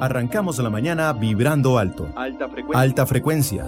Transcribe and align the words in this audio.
Arrancamos 0.00 0.58
la 0.58 0.68
mañana 0.68 1.12
vibrando 1.12 1.78
alto. 1.78 2.08
Alta 2.14 2.48
frecuencia. 2.48 2.80
Alta 2.80 3.06
frecuencia. 3.06 3.66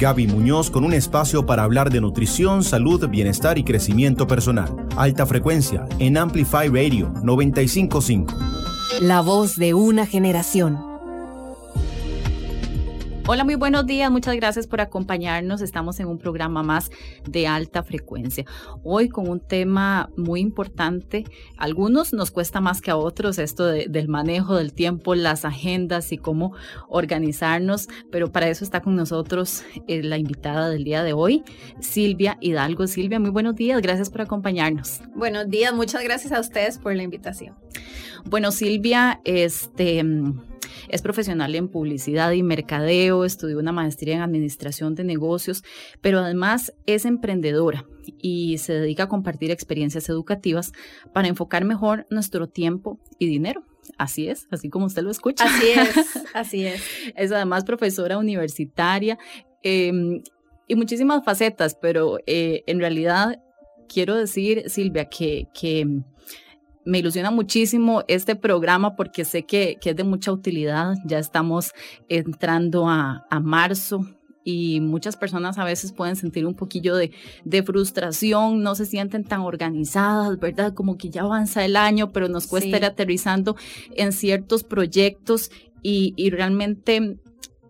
Gaby 0.00 0.26
Muñoz 0.26 0.70
con 0.70 0.84
un 0.84 0.94
espacio 0.94 1.44
para 1.44 1.62
hablar 1.62 1.90
de 1.90 2.00
nutrición, 2.00 2.64
salud, 2.64 3.08
bienestar 3.08 3.58
y 3.58 3.64
crecimiento 3.64 4.26
personal. 4.26 4.74
Alta 4.96 5.26
frecuencia 5.26 5.86
en 5.98 6.16
Amplify 6.16 6.68
Radio 6.68 7.12
955. 7.22 8.34
La 9.00 9.20
voz 9.20 9.56
de 9.56 9.74
una 9.74 10.06
generación. 10.06 10.93
Hola, 13.26 13.42
muy 13.42 13.54
buenos 13.54 13.86
días. 13.86 14.10
Muchas 14.10 14.36
gracias 14.36 14.66
por 14.66 14.82
acompañarnos. 14.82 15.62
Estamos 15.62 15.98
en 15.98 16.08
un 16.08 16.18
programa 16.18 16.62
más 16.62 16.90
de 17.26 17.46
alta 17.46 17.82
frecuencia. 17.82 18.44
Hoy 18.82 19.08
con 19.08 19.30
un 19.30 19.40
tema 19.40 20.10
muy 20.14 20.40
importante. 20.40 21.24
A 21.56 21.64
algunos 21.64 22.12
nos 22.12 22.30
cuesta 22.30 22.60
más 22.60 22.82
que 22.82 22.90
a 22.90 22.96
otros 22.96 23.38
esto 23.38 23.64
del 23.64 24.08
manejo 24.08 24.56
del 24.56 24.74
tiempo, 24.74 25.14
las 25.14 25.46
agendas 25.46 26.12
y 26.12 26.18
cómo 26.18 26.54
organizarnos, 26.86 27.88
pero 28.12 28.30
para 28.30 28.48
eso 28.48 28.62
está 28.62 28.82
con 28.82 28.94
nosotros 28.94 29.62
eh, 29.88 30.02
la 30.02 30.18
invitada 30.18 30.68
del 30.68 30.84
día 30.84 31.02
de 31.02 31.14
hoy, 31.14 31.44
Silvia 31.80 32.36
Hidalgo. 32.42 32.86
Silvia, 32.86 33.20
muy 33.20 33.30
buenos 33.30 33.56
días. 33.56 33.80
Gracias 33.80 34.10
por 34.10 34.20
acompañarnos. 34.20 35.00
Buenos 35.14 35.48
días. 35.48 35.72
Muchas 35.72 36.04
gracias 36.04 36.30
a 36.30 36.40
ustedes 36.40 36.76
por 36.76 36.94
la 36.94 37.04
invitación. 37.04 37.56
Bueno, 38.26 38.52
Silvia, 38.52 39.22
este 39.24 40.02
es 40.94 41.02
profesional 41.02 41.56
en 41.56 41.66
publicidad 41.66 42.30
y 42.30 42.44
mercadeo, 42.44 43.24
estudió 43.24 43.58
una 43.58 43.72
maestría 43.72 44.14
en 44.14 44.20
administración 44.20 44.94
de 44.94 45.02
negocios, 45.02 45.64
pero 46.00 46.20
además 46.20 46.72
es 46.86 47.04
emprendedora 47.04 47.84
y 48.22 48.58
se 48.58 48.74
dedica 48.74 49.02
a 49.02 49.08
compartir 49.08 49.50
experiencias 49.50 50.08
educativas 50.08 50.70
para 51.12 51.26
enfocar 51.26 51.64
mejor 51.64 52.06
nuestro 52.10 52.48
tiempo 52.48 53.00
y 53.18 53.26
dinero. 53.26 53.64
Así 53.98 54.28
es, 54.28 54.46
así 54.52 54.70
como 54.70 54.86
usted 54.86 55.02
lo 55.02 55.10
escucha. 55.10 55.46
Así 55.46 55.66
es, 55.70 56.24
así 56.34 56.64
es. 56.64 56.80
es 57.16 57.32
además 57.32 57.64
profesora 57.64 58.16
universitaria 58.16 59.18
em, 59.64 60.22
y 60.68 60.76
muchísimas 60.76 61.24
facetas, 61.24 61.74
pero 61.74 62.18
eh, 62.28 62.62
en 62.68 62.78
realidad 62.78 63.42
quiero 63.88 64.14
decir, 64.14 64.70
Silvia, 64.70 65.06
que, 65.06 65.48
que 65.52 66.04
me 66.84 66.98
ilusiona 66.98 67.30
muchísimo 67.30 68.04
este 68.08 68.36
programa 68.36 68.96
porque 68.96 69.24
sé 69.24 69.44
que, 69.44 69.78
es 69.82 69.96
de 69.96 70.04
mucha 70.04 70.32
utilidad. 70.32 70.96
Ya 71.04 71.18
estamos 71.18 71.72
entrando 72.08 72.88
a, 72.88 73.26
marzo 73.42 74.06
y 74.44 74.80
muchas 74.80 75.16
personas 75.16 75.58
a 75.58 75.64
veces 75.64 75.92
pueden 75.92 76.16
sentir 76.16 76.46
un 76.46 76.54
poquillo 76.54 76.94
de, 76.96 77.62
frustración, 77.64 78.62
no 78.62 78.74
se 78.74 78.86
sienten 78.86 79.24
tan 79.24 79.40
organizadas, 79.40 80.38
¿verdad? 80.38 80.74
Como 80.74 80.98
que 80.98 81.10
ya 81.10 81.22
avanza 81.22 81.64
el 81.64 81.76
año, 81.76 82.12
pero 82.12 82.28
nos 82.28 82.46
cuesta 82.46 82.76
ir 82.76 82.84
aterrizando 82.84 83.56
en 83.96 84.12
ciertos 84.12 84.64
proyectos 84.64 85.50
y, 85.82 86.14
y 86.16 86.30
realmente 86.30 87.18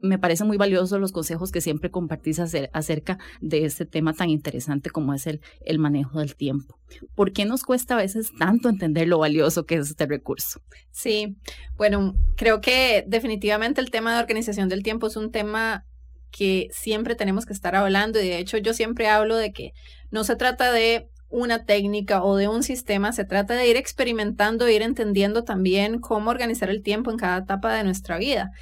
me 0.05 0.19
parecen 0.19 0.47
muy 0.47 0.57
valiosos 0.57 1.01
los 1.01 1.13
consejos 1.13 1.51
que 1.51 1.61
siempre 1.61 1.91
compartís 1.91 2.39
acerca 2.39 3.19
de 3.41 3.65
este 3.65 3.87
tema 3.87 4.13
tan 4.13 4.31
interesante 4.31 4.91
como 4.91 5.15
es 5.15 5.27
el, 5.27 5.41
el 5.65 5.79
manejo 5.79 6.21
del 6.21 6.37
tiempo. 6.37 6.79
¿Por 7.15 7.33
qué 7.33 7.45
nos 7.45 7.63
cuesta 7.63 7.95
a 7.95 7.99
veces 7.99 8.31
tanto 8.39 8.69
entender 8.69 9.09
lo 9.09 9.19
valioso 9.19 9.65
que 9.65 9.77
es 9.77 9.91
este 9.91 10.07
recurso? 10.07 10.61
Sí, 10.91 11.37
bueno, 11.77 12.15
creo 12.37 12.61
que 12.61 13.05
definitivamente 13.07 13.81
el 13.81 13.91
tema 13.91 14.15
de 14.15 14.21
organización 14.21 14.69
del 14.69 14.83
tiempo 14.83 15.07
es 15.07 15.17
un 15.17 15.33
tema 15.33 15.87
que 16.31 16.69
siempre 16.73 17.15
tenemos 17.15 17.47
que 17.47 17.53
estar 17.53 17.75
hablando 17.75 18.21
y 18.21 18.29
de 18.29 18.39
hecho 18.39 18.59
yo 18.59 18.75
siempre 18.75 19.09
hablo 19.09 19.37
de 19.37 19.53
que 19.53 19.73
no 20.11 20.25
se 20.25 20.37
trata 20.37 20.73
de 20.73 21.09
una 21.35 21.65
técnica 21.65 22.23
o 22.23 22.37
de 22.37 22.49
un 22.49 22.63
sistema, 22.63 23.13
se 23.13 23.25
trata 23.25 23.55
de 23.55 23.69
ir 23.69 23.77
experimentando, 23.77 24.69
ir 24.69 24.83
entendiendo 24.83 25.43
también 25.45 25.99
cómo 25.99 26.31
organizar 26.31 26.71
el 26.71 26.83
tiempo 26.83 27.11
en 27.11 27.17
cada 27.17 27.39
etapa 27.39 27.75
de 27.75 27.85
nuestra 27.85 28.19
vida. 28.19 28.53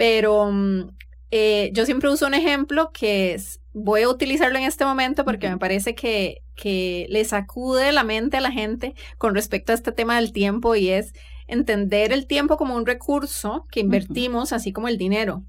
Pero 0.00 0.50
mm, 0.50 0.96
eh, 1.30 1.70
yo 1.74 1.84
siempre 1.84 2.08
uso 2.08 2.26
un 2.26 2.32
ejemplo 2.32 2.90
que 2.90 3.34
es, 3.34 3.60
voy 3.74 4.00
a 4.00 4.08
utilizarlo 4.08 4.56
en 4.56 4.64
este 4.64 4.86
momento 4.86 5.26
porque 5.26 5.50
me 5.50 5.58
parece 5.58 5.94
que, 5.94 6.38
que 6.56 7.04
le 7.10 7.22
sacude 7.26 7.92
la 7.92 8.02
mente 8.02 8.38
a 8.38 8.40
la 8.40 8.50
gente 8.50 8.94
con 9.18 9.34
respecto 9.34 9.72
a 9.72 9.74
este 9.74 9.92
tema 9.92 10.16
del 10.16 10.32
tiempo 10.32 10.74
y 10.74 10.88
es 10.88 11.12
entender 11.48 12.14
el 12.14 12.26
tiempo 12.26 12.56
como 12.56 12.76
un 12.76 12.86
recurso 12.86 13.66
que 13.70 13.80
invertimos, 13.80 14.54
así 14.54 14.72
como 14.72 14.88
el 14.88 14.96
dinero. 14.96 15.44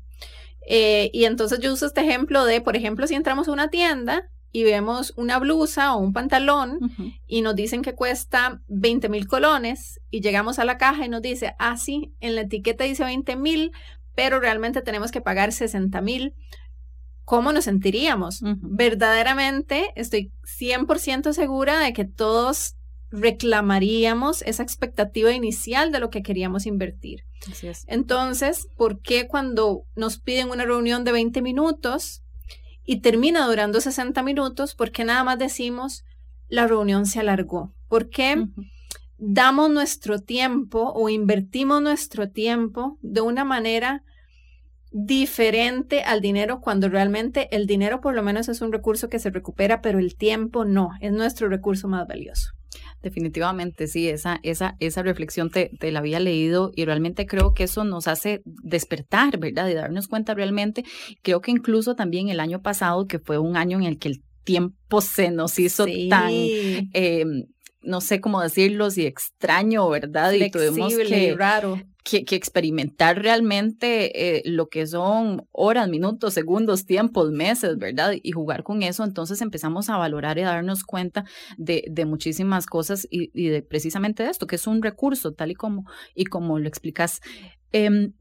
Eh, 0.67 1.11
y 1.13 1.23
entonces 1.23 1.59
yo 1.59 1.72
uso 1.72 1.85
este 1.85 2.01
ejemplo 2.01 2.44
de, 2.44 2.59
por 2.59 2.75
ejemplo, 2.75 3.07
si 3.07 3.16
entramos 3.16 3.47
a 3.47 3.53
una 3.53 3.69
tienda 3.69 4.29
y 4.51 4.66
vemos 4.66 5.13
una 5.16 5.40
blusa 5.40 5.95
o 5.95 6.00
un 6.00 6.11
pantalón 6.11 6.78
y 7.25 7.41
nos 7.41 7.56
dicen 7.56 7.81
que 7.84 7.95
cuesta 7.95 8.61
20 8.67 9.07
mil 9.07 9.28
colones 9.28 10.01
y 10.09 10.19
llegamos 10.19 10.59
a 10.59 10.66
la 10.66 10.78
caja 10.78 11.06
y 11.06 11.09
nos 11.09 11.22
dice, 11.22 11.56
ah, 11.57 11.78
sí, 11.78 12.13
en 12.19 12.35
la 12.35 12.41
etiqueta 12.41 12.84
dice 12.84 13.06
20 13.06 13.38
mil, 13.38 13.72
pero 14.16 14.39
realmente 14.39 14.81
tenemos 14.81 15.11
que 15.11 15.22
pagar 15.22 15.51
60 15.51 16.01
mil, 16.01 16.33
¿cómo 17.25 17.53
nos 17.53 17.66
sentiríamos? 17.66 18.41
Verdaderamente 18.61 19.91
estoy 19.95 20.31
100% 20.44 21.33
segura 21.33 21.79
de 21.79 21.94
que 21.94 22.05
todos 22.05 22.75
reclamaríamos 23.11 24.41
esa 24.44 24.63
expectativa 24.63 25.33
inicial 25.33 25.91
de 25.91 25.99
lo 25.99 26.09
que 26.09 26.23
queríamos 26.23 26.66
invertir. 26.66 27.23
Entonces, 27.88 28.67
¿por 28.77 29.01
qué 29.01 29.27
cuando 29.27 29.83
nos 29.95 30.19
piden 30.19 30.49
una 30.49 30.66
reunión 30.66 31.03
de 31.03 31.11
20 31.11 31.41
minutos 31.41 32.23
y 32.85 33.01
termina 33.01 33.45
durando 33.47 33.81
60 33.81 34.23
minutos, 34.23 34.75
por 34.75 34.91
qué 34.91 35.03
nada 35.03 35.23
más 35.23 35.39
decimos 35.39 36.03
la 36.47 36.67
reunión 36.67 37.05
se 37.05 37.19
alargó? 37.19 37.73
¿Por 37.88 38.09
qué? 38.09 38.45
Damos 39.24 39.70
nuestro 39.70 40.20
tiempo 40.20 40.92
o 40.96 41.08
invertimos 41.08 41.82
nuestro 41.82 42.30
tiempo 42.30 42.98
de 43.02 43.22
una 43.22 43.46
manera 43.46 44.04
diferente 44.92 46.02
al 46.02 46.22
dinero 46.22 46.59
cuando 46.59 46.90
realmente 46.90 47.48
el 47.56 47.68
dinero 47.68 48.02
por 48.02 48.16
lo 48.16 48.24
menos 48.24 48.50
es 48.50 48.62
un 48.62 48.74
recurso 48.74 49.09
que 49.09 49.20
se 49.20 49.30
recupera, 49.30 49.82
pero 49.82 50.00
el 50.00 50.16
tiempo 50.16 50.66
no, 50.66 50.90
es 51.02 51.14
nuestro 51.14 51.50
recurso 51.50 51.88
más 51.88 52.08
valioso. 52.08 52.50
Definitivamente, 53.04 53.88
sí, 53.88 54.09
esa, 54.09 54.40
esa, 54.42 54.76
esa 54.80 55.04
reflexión 55.04 55.52
te, 55.52 55.70
te, 55.80 55.92
la 55.92 56.00
había 56.00 56.20
leído 56.20 56.72
y 56.76 56.86
realmente 56.86 57.28
creo 57.28 57.53
que 57.53 57.64
eso 57.64 57.84
nos 57.84 58.08
hace 58.08 58.42
despertar, 58.46 59.38
¿verdad? 59.38 59.70
Y 59.70 59.76
darnos 59.76 60.08
cuenta 60.08 60.34
realmente. 60.34 60.84
Creo 61.22 61.42
que 61.42 61.52
incluso 61.52 61.96
también 61.96 62.30
el 62.30 62.40
año 62.40 62.62
pasado, 62.62 63.08
que 63.08 63.20
fue 63.20 63.38
un 63.38 63.56
año 63.56 63.78
en 63.78 63.84
el 63.84 63.98
que 63.98 64.09
el 64.09 64.24
tiempo 64.44 65.02
se 65.02 65.32
nos 65.32 65.59
hizo 65.59 65.86
tan 66.09 66.32
eh, 66.32 67.26
no 67.81 68.02
sé 68.02 68.22
cómo 68.22 68.42
decirlo, 68.42 68.90
si 68.92 69.06
extraño, 69.06 69.90
¿verdad? 69.90 70.34
y 70.34 70.50
tuvimos 70.50 70.96
que, 70.96 71.36
raro. 71.38 71.81
Que, 72.03 72.24
experimentar 72.31 73.22
realmente 73.22 74.38
eh, 74.38 74.42
lo 74.46 74.68
que 74.68 74.88
son 74.88 75.47
horas, 75.52 75.88
minutos, 75.90 76.34
segundos, 76.34 76.86
tiempos, 76.86 77.31
meses, 77.31 77.78
¿verdad? 77.78 78.14
Y 78.22 78.31
jugar 78.31 78.64
con 78.64 78.84
eso, 78.84 79.03
entonces 79.03 79.41
empezamos 79.41 79.90
a 79.90 79.97
valorar 79.97 80.38
y 80.38 80.41
a 80.41 80.47
darnos 80.47 80.84
cuenta 80.84 81.25
de, 81.58 81.86
de 81.90 82.06
muchísimas 82.06 82.66
cosas 82.66 83.08
y, 83.09 83.31
y, 83.34 83.50
de 83.50 83.62
precisamente 83.62 84.28
esto, 84.28 84.47
que 84.47 84.56
es 84.56 84.68
un 84.68 84.81
recurso, 84.81 85.34
tal 85.34 85.52
y 85.52 85.56
como, 85.56 85.86
y 86.16 86.25
como 86.25 86.59
lo 86.59 86.68
explicas. 86.68 87.22
Em, 87.72 88.14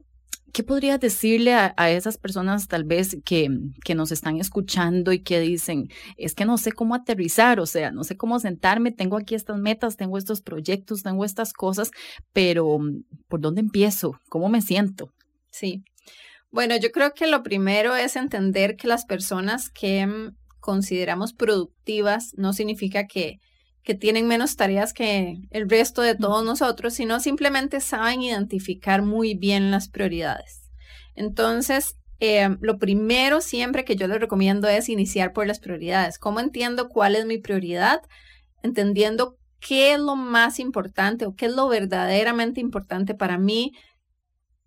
¿Qué 0.52 0.64
podrías 0.64 0.98
decirle 0.98 1.54
a, 1.54 1.90
esas 1.90 2.18
personas 2.18 2.66
tal 2.66 2.84
vez 2.84 3.16
que, 3.24 3.48
nos 3.94 4.12
están 4.12 4.38
escuchando 4.38 5.12
y 5.12 5.20
que 5.20 5.40
dicen, 5.40 5.88
es 6.16 6.34
que 6.34 6.44
no 6.44 6.58
sé 6.58 6.72
cómo 6.72 6.94
aterrizar, 6.94 7.60
o 7.60 7.66
sea, 7.66 7.90
no 7.90 8.04
sé 8.04 8.16
cómo 8.16 8.38
sentarme, 8.40 8.92
tengo 8.92 9.16
aquí 9.16 9.34
estas 9.34 9.58
metas, 9.58 9.96
tengo 9.96 10.18
estos 10.18 10.40
proyectos, 10.40 11.02
tengo 11.02 11.24
estas 11.24 11.52
cosas, 11.52 11.90
pero 12.32 12.78
¿por 13.28 13.40
dónde 13.40 13.60
empiezo? 13.60 14.18
¿Cómo 14.28 14.48
me 14.48 14.62
siento? 14.62 15.12
Sí. 15.50 15.82
Bueno, 16.50 16.76
yo 16.76 16.90
creo 16.90 17.14
que 17.14 17.26
lo 17.26 17.42
primero 17.42 17.94
es 17.94 18.16
entender 18.16 18.76
que 18.76 18.88
las 18.88 19.04
personas 19.04 19.70
que 19.70 20.06
mm, 20.06 20.34
consideramos 20.58 21.32
productivas 21.32 22.32
no 22.36 22.52
significa 22.52 23.06
que 23.06 23.38
que 23.82 23.94
tienen 23.94 24.26
menos 24.28 24.56
tareas 24.56 24.92
que 24.92 25.38
el 25.50 25.68
resto 25.68 26.02
de 26.02 26.14
todos 26.14 26.44
nosotros, 26.44 26.94
sino 26.94 27.20
simplemente 27.20 27.80
saben 27.80 28.22
identificar 28.22 29.02
muy 29.02 29.34
bien 29.34 29.70
las 29.70 29.88
prioridades. 29.88 30.70
Entonces, 31.14 31.96
eh, 32.20 32.56
lo 32.60 32.78
primero 32.78 33.40
siempre 33.40 33.84
que 33.84 33.96
yo 33.96 34.06
les 34.06 34.20
recomiendo 34.20 34.68
es 34.68 34.88
iniciar 34.88 35.32
por 35.32 35.46
las 35.46 35.58
prioridades. 35.58 36.18
¿Cómo 36.18 36.40
entiendo 36.40 36.88
cuál 36.88 37.16
es 37.16 37.24
mi 37.24 37.38
prioridad? 37.38 38.02
Entendiendo 38.62 39.38
qué 39.58 39.94
es 39.94 40.00
lo 40.00 40.16
más 40.16 40.58
importante 40.58 41.24
o 41.26 41.34
qué 41.34 41.46
es 41.46 41.52
lo 41.52 41.68
verdaderamente 41.68 42.60
importante 42.60 43.14
para 43.14 43.38
mí, 43.38 43.72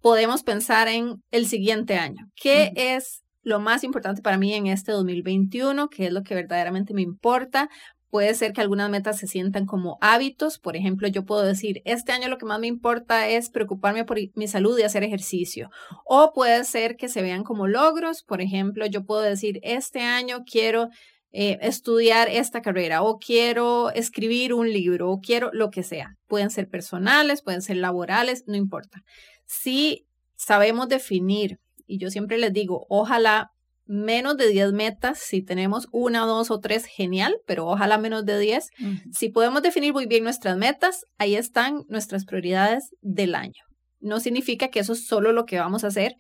podemos 0.02 0.44
pensar 0.44 0.88
en 0.88 1.24
el 1.32 1.46
siguiente 1.46 1.96
año. 1.96 2.26
¿Qué 2.36 2.72
es 2.76 3.24
lo 3.44 3.60
más 3.60 3.84
importante 3.84 4.22
para 4.22 4.38
mí 4.38 4.54
en 4.54 4.68
este 4.68 4.92
2021? 4.92 5.90
¿Qué 5.90 6.08
es 6.08 6.14
lo 6.14 6.24
que 6.24 6.36
verdaderamente 6.36 6.94
me 6.94 7.02
importa? 7.02 7.70
Puede 8.14 8.36
ser 8.36 8.54
que 8.54 8.62
algunas 8.62 8.92
metas 8.92 9.18
se 9.18 9.26
sientan 9.26 9.66
como 9.66 9.98
hábitos. 10.00 10.60
Por 10.60 10.76
ejemplo, 10.76 11.08
yo 11.08 11.26
puedo 11.26 11.42
decir, 11.42 11.82
este 11.84 12.12
año 12.12 12.28
lo 12.28 12.38
que 12.38 12.46
más 12.46 12.60
me 12.60 12.68
importa 12.68 13.28
es 13.28 13.50
preocuparme 13.50 14.06
por 14.06 14.20
mi 14.36 14.48
salud 14.48 14.78
y 14.78 14.84
hacer 14.84 15.04
ejercicio. 15.04 15.72
O 16.06 16.32
puede 16.32 16.64
ser 16.64 16.96
que 16.96 17.10
se 17.10 17.24
vean 17.24 17.44
como 17.44 17.66
logros. 17.66 18.22
Por 18.22 18.40
ejemplo, 18.40 18.86
yo 18.86 19.04
puedo 19.04 19.24
decir, 19.24 19.60
este 19.64 20.02
año 20.02 20.44
quiero 20.46 20.90
eh, 21.32 21.58
estudiar 21.62 22.30
esta 22.30 22.62
carrera 22.62 23.02
o 23.02 23.18
quiero 23.18 23.90
escribir 23.90 24.54
un 24.54 24.72
libro 24.72 25.10
o 25.10 25.20
quiero 25.20 25.50
lo 25.52 25.72
que 25.72 25.82
sea. 25.82 26.16
Pueden 26.28 26.52
ser 26.52 26.70
personales, 26.70 27.42
pueden 27.42 27.64
ser 27.64 27.78
laborales, 27.78 28.44
no 28.46 28.56
importa. 28.56 29.02
Si 29.48 30.06
sabemos 30.36 30.88
definir, 30.88 31.58
y 31.88 31.98
yo 31.98 32.12
siempre 32.12 32.38
les 32.38 32.54
digo, 32.54 32.86
ojalá 32.90 33.54
menos 33.86 34.38
de 34.38 34.48
10 34.48 34.74
metas, 34.74 35.20
si 35.20 35.42
tenemos 35.42 35.88
una, 35.92 36.26
dos 36.26 36.52
o 36.52 36.60
tres, 36.60 36.86
genial, 36.86 37.36
pero 37.46 37.68
ojalá 37.68 37.98
menos 37.98 38.26
de 38.26 38.40
10. 38.40 38.70
Si 39.12 39.30
podemos 39.30 39.62
definir 39.62 39.94
muy 39.94 40.06
bien 40.06 40.24
nuestras 40.24 40.58
metas, 40.58 41.06
ahí 41.18 41.36
están 41.36 41.84
nuestras 41.90 42.26
prioridades 42.26 42.92
del 43.02 43.36
año. 43.36 43.64
No 44.00 44.20
significa 44.20 44.70
que 44.70 44.80
eso 44.80 44.94
es 44.94 45.06
solo 45.06 45.32
lo 45.34 45.46
que 45.46 45.60
vamos 45.60 45.84
a 45.84 45.88
hacer, 45.88 46.16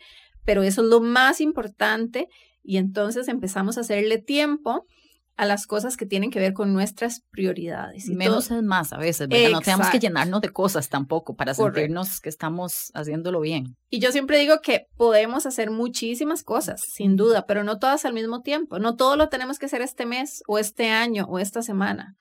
pero 0.45 0.63
eso 0.63 0.81
es 0.81 0.88
lo 0.88 1.01
más 1.01 1.42
importante 1.42 2.27
y 2.63 2.77
entonces 2.77 3.27
empezamos 3.27 3.77
a 3.77 3.81
hacerle 3.81 4.18
tiempo 4.19 4.86
a 5.35 5.45
las 5.45 5.65
cosas 5.65 5.97
que 5.97 6.06
tienen 6.06 6.30
que 6.30 6.39
ver 6.39 6.53
con 6.53 6.74
nuestras 6.74 7.21
prioridades. 7.31 8.07
Y 8.07 8.15
Menos 8.15 8.51
es 8.51 8.62
más 8.62 8.94
a 8.94 8.97
veces, 8.97 9.27
¿verdad? 9.27 9.51
No 9.51 9.62
tenemos 9.62 9.89
que 9.89 10.00
llenarnos 10.00 10.41
de 10.41 10.50
cosas 10.50 10.89
tampoco 10.89 11.35
para 11.35 11.53
sentirnos 11.53 12.19
que 12.19 12.30
estamos 12.30 12.91
haciéndolo 12.94 13.41
bien. 13.41 13.75
Y 13.89 14.00
yo 14.00 14.12
siempre 14.12 14.38
digo 14.38 14.59
que 14.62 14.88
podemos 14.95 15.45
hacer 15.45 15.71
muchísimas 15.71 16.44
cosas, 16.44 16.81
sin 16.88 17.15
duda, 17.15 17.45
pero 17.47 17.63
no 17.63 17.80
todas 17.80 18.06
al 18.06 18.13
mismo 18.13 18.41
tiempo. 18.41 18.77
No 18.77 18.95
todo 18.95 19.15
lo 19.15 19.30
tenemos 19.30 19.57
que 19.57 19.65
hacer 19.65 19.81
este 19.81 20.06
mes 20.06 20.44
o 20.47 20.59
este 20.59 20.89
año 20.89 21.25
o 21.27 21.39
esta 21.39 21.63
semana. 21.63 22.15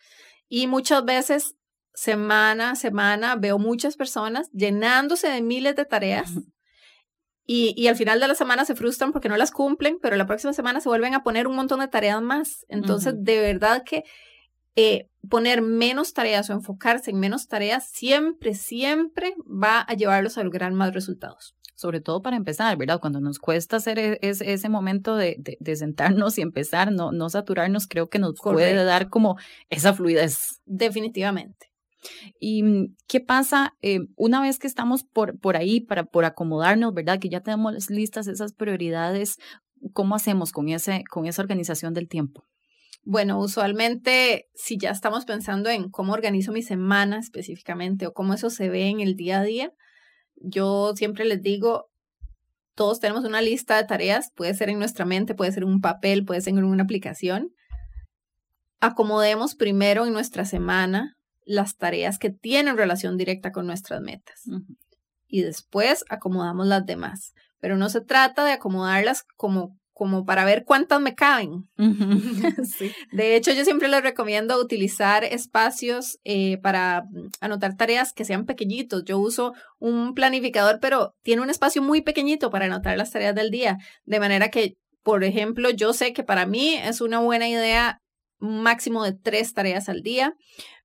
Y 0.49 0.67
muchas 0.67 1.05
veces, 1.05 1.55
semana 1.95 2.71
a 2.71 2.77
semana, 2.77 3.37
veo 3.37 3.59
muchas 3.59 3.97
personas 3.97 4.51
llenándose 4.53 5.29
de 5.29 5.43
miles 5.43 5.77
de 5.77 5.85
tareas. 5.85 6.31
Y, 7.45 7.75
y, 7.77 7.89
al 7.89 7.97
final 7.97 8.21
de 8.21 8.29
la 8.29 8.35
semana 8.37 8.65
se 8.65 8.77
frustran 8.77 9.11
porque 9.11 9.29
no 9.29 9.37
las 9.37 9.51
cumplen, 9.51 9.99
pero 10.01 10.17
la 10.17 10.27
próxima 10.27 10.53
semana 10.53 10.81
se 10.81 10.89
vuelven 10.89 11.15
a 11.15 11.25
poner 11.25 11.49
un 11.49 11.57
montón 11.57 11.81
de 11.81 11.89
tareas 11.89 12.23
más. 12.23 12.65
Entonces, 12.69 13.15
de 13.17 13.41
verdad 13.41 13.83
que 13.85 14.05
eh, 14.75 15.09
poner 15.29 15.61
menos 15.61 16.15
tareas 16.15 16.49
o 16.49 16.53
enfocarse 16.53 17.11
en 17.11 17.21
menos 17.21 17.47
tareas 17.47 17.89
siempre, 17.91 18.55
siempre 18.55 19.35
va 19.47 19.81
a 19.81 19.95
llevarlos 19.95 20.39
a 20.39 20.45
lograr 20.45 20.73
más 20.73 20.95
resultados. 20.95 21.55
Sobre 21.75 22.01
todo 22.01 22.23
para 22.23 22.37
empezar, 22.37 22.77
¿verdad? 22.77 23.01
Cuando 23.01 23.21
nos 23.21 23.39
cuesta 23.39 23.77
hacer 23.77 23.99
e, 23.99 24.19
ese 24.23 24.69
momento 24.69 25.17
de, 25.17 25.37
de, 25.39 25.77
sentarnos 25.77 26.39
y 26.39 26.43
empezar, 26.43 26.93
no, 26.93 27.13
no 27.13 27.29
saturarnos, 27.29 27.87
creo 27.89 28.09
que 28.09 28.19
nos 28.19 28.35
puede 28.41 28.75
dar 28.85 29.09
como 29.09 29.37
esa 29.69 29.93
fluidez. 29.93 30.61
Definitivamente. 30.65 31.72
¿Y 32.39 32.63
mm, 32.63 32.97
qué 33.07 33.21
pasa 33.21 33.75
eh, 33.83 34.01
una 34.17 34.41
vez 34.41 34.59
que 34.59 34.67
estamos 34.67 35.05
por, 35.05 35.39
por 35.39 35.57
ahí 35.57 35.81
para 35.81 36.05
por 36.05 36.25
acomodarnos, 36.25 36.95
verdad? 36.95 37.19
Que 37.19 37.29
ya 37.29 37.41
tenemos 37.41 37.91
listas 37.91 38.27
esas 38.27 38.53
prioridades, 38.53 39.37
¿cómo 39.93 40.15
hacemos 40.15 40.53
con, 40.53 40.69
ese, 40.69 41.05
con 41.11 41.27
esa 41.27 41.43
organización 41.43 41.95
del 41.95 42.09
tiempo? 42.09 42.45
Bueno, 43.05 43.41
usualmente 43.41 44.49
si 44.55 44.79
ya 44.79 44.91
estamos 44.91 45.25
pensando 45.25 45.71
en 45.71 45.91
cómo 45.91 46.13
organizo 46.13 46.53
mi 46.53 46.63
semana 46.63 47.19
específicamente 47.19 48.07
o 48.07 48.13
cómo 48.13 48.35
eso 48.35 48.49
se 48.49 48.69
ve 48.69 48.89
en 48.89 49.01
el 49.01 49.17
día 49.17 49.41
a 49.41 49.43
día, 49.43 49.73
yo 50.37 50.93
siempre 50.95 51.25
les 51.25 51.43
digo, 51.43 51.91
todos 52.75 53.01
tenemos 53.01 53.25
una 53.25 53.43
lista 53.43 53.77
de 53.77 53.85
tareas, 53.85 54.31
puede 54.35 54.55
ser 54.55 54.71
en 54.71 54.79
nuestra 54.79 55.05
mente, 55.05 55.35
puede 55.35 55.53
ser 55.53 55.65
un 55.65 55.81
papel, 55.81 56.25
puede 56.25 56.41
ser 56.41 56.55
en 56.55 56.65
una 56.65 56.85
aplicación. 56.85 57.53
Acomodemos 58.81 59.57
primero 59.57 60.07
en 60.07 60.13
nuestra 60.13 60.45
semana 60.45 61.17
las 61.45 61.77
tareas 61.77 62.19
que 62.19 62.31
tienen 62.31 62.77
relación 62.77 63.17
directa 63.17 63.53
con 63.53 63.67
nuestras 63.67 64.01
metas. 64.01 64.43
Y 65.27 65.43
después 65.43 66.05
acomodamos 66.09 66.67
las 66.67 66.85
demás. 66.85 67.33
Pero 67.61 67.77
no 67.77 67.89
se 67.89 68.01
trata 68.01 68.45
de 68.45 68.53
acomodarlas 68.53 69.25
como, 69.37 69.79
como 69.93 70.25
para 70.25 70.45
ver 70.45 70.65
cuántas 70.65 71.01
me 71.01 71.15
caben. 71.15 71.69
De 73.13 73.37
hecho, 73.37 73.53
yo 73.53 73.65
siempre 73.65 73.89
les 73.89 74.03
recomiendo 74.03 74.61
utilizar 74.61 75.25
espacios 75.25 76.19
eh, 76.25 76.59
para 76.59 77.05
anotar 77.41 77.77
tareas 77.77 78.13
que 78.13 78.25
sean 78.25 78.47
pequeñitos. 78.47 79.05
Yo 79.05 79.19
uso 79.19 79.53
un 79.79 80.15
planificador, 80.15 80.79
pero 80.81 81.15
tiene 81.23 81.43
un 81.43 81.51
espacio 81.51 81.83
muy 81.83 82.03
pequeñito 82.03 82.51
para 82.51 82.67
anotar 82.67 82.97
las 82.97 83.11
tareas 83.11 83.35
del 83.35 83.51
día. 83.51 83.79
De 84.05 84.21
manera 84.21 84.51
que, 84.51 84.75
por 85.03 85.25
ejemplo, 85.25 85.71
yo 85.71 85.93
sé 85.93 86.13
que 86.13 86.25
para 86.25 86.47
mí 86.47 86.75
es 86.75 87.01
una 87.01 87.21
buena 87.21 87.49
idea 87.49 88.03
máximo 88.43 89.05
de 89.05 89.13
tres 89.13 89.55
tareas 89.55 89.89
al 89.89 90.03
día, 90.03 90.35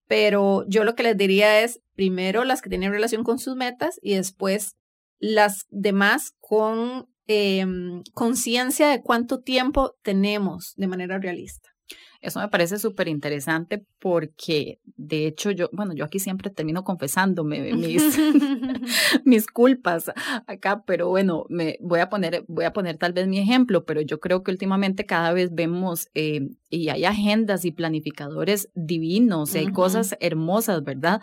pero 0.08 0.66
yo 0.68 0.84
lo 0.84 0.96
que 0.96 1.04
les 1.04 1.18
diría 1.18 1.62
es 1.62 1.82
primero 1.96 2.44
las 2.44 2.62
que 2.62 2.70
tienen 2.70 2.92
relación 2.92 3.24
con 3.24 3.40
sus 3.40 3.56
metas 3.56 4.00
y 4.02 4.16
después 4.16 4.76
las 5.20 5.66
demás 5.70 6.34
con 6.40 7.10
em, 7.28 8.04
conciencia 8.14 8.90
de 8.90 9.02
cuánto 9.02 9.42
tiempo 9.42 9.96
tenemos 10.02 10.74
de 10.78 10.88
manera 10.88 11.20
realista. 11.20 11.77
Eso 12.22 12.40
me 12.40 12.48
parece 12.48 12.80
súper 12.80 13.08
interesante 13.08 13.86
porque, 14.00 14.80
de 14.96 15.28
hecho, 15.28 15.52
yo, 15.52 15.70
bueno, 15.72 15.94
yo 15.94 16.06
aquí 16.06 16.20
siempre 16.20 16.50
termino 16.50 16.84
confesándome 16.84 17.74
mis, 17.74 18.04
mis 19.26 19.48
culpas 19.48 20.12
acá, 20.48 20.84
pero 20.86 21.10
bueno, 21.10 21.46
me 21.50 21.78
voy 21.82 22.00
a 22.00 22.10
poner, 22.10 22.44
voy 22.48 22.66
a 22.66 22.74
poner 22.74 22.98
tal 22.98 23.14
vez 23.14 23.28
mi 23.28 23.40
ejemplo, 23.40 23.86
pero 23.86 24.02
yo 24.02 24.20
creo 24.20 24.44
que 24.44 24.52
últimamente 24.52 25.06
cada 25.06 25.34
vez 25.34 25.54
vemos 25.54 26.10
eh, 26.16 26.50
y 26.70 26.90
hay 26.90 27.06
agendas 27.06 27.66
y 27.66 27.72
planificadores 27.72 28.70
divinos, 28.74 29.56
hay 29.56 29.68
cosas 29.68 30.16
hermosas, 30.20 30.84
¿verdad? 30.84 31.22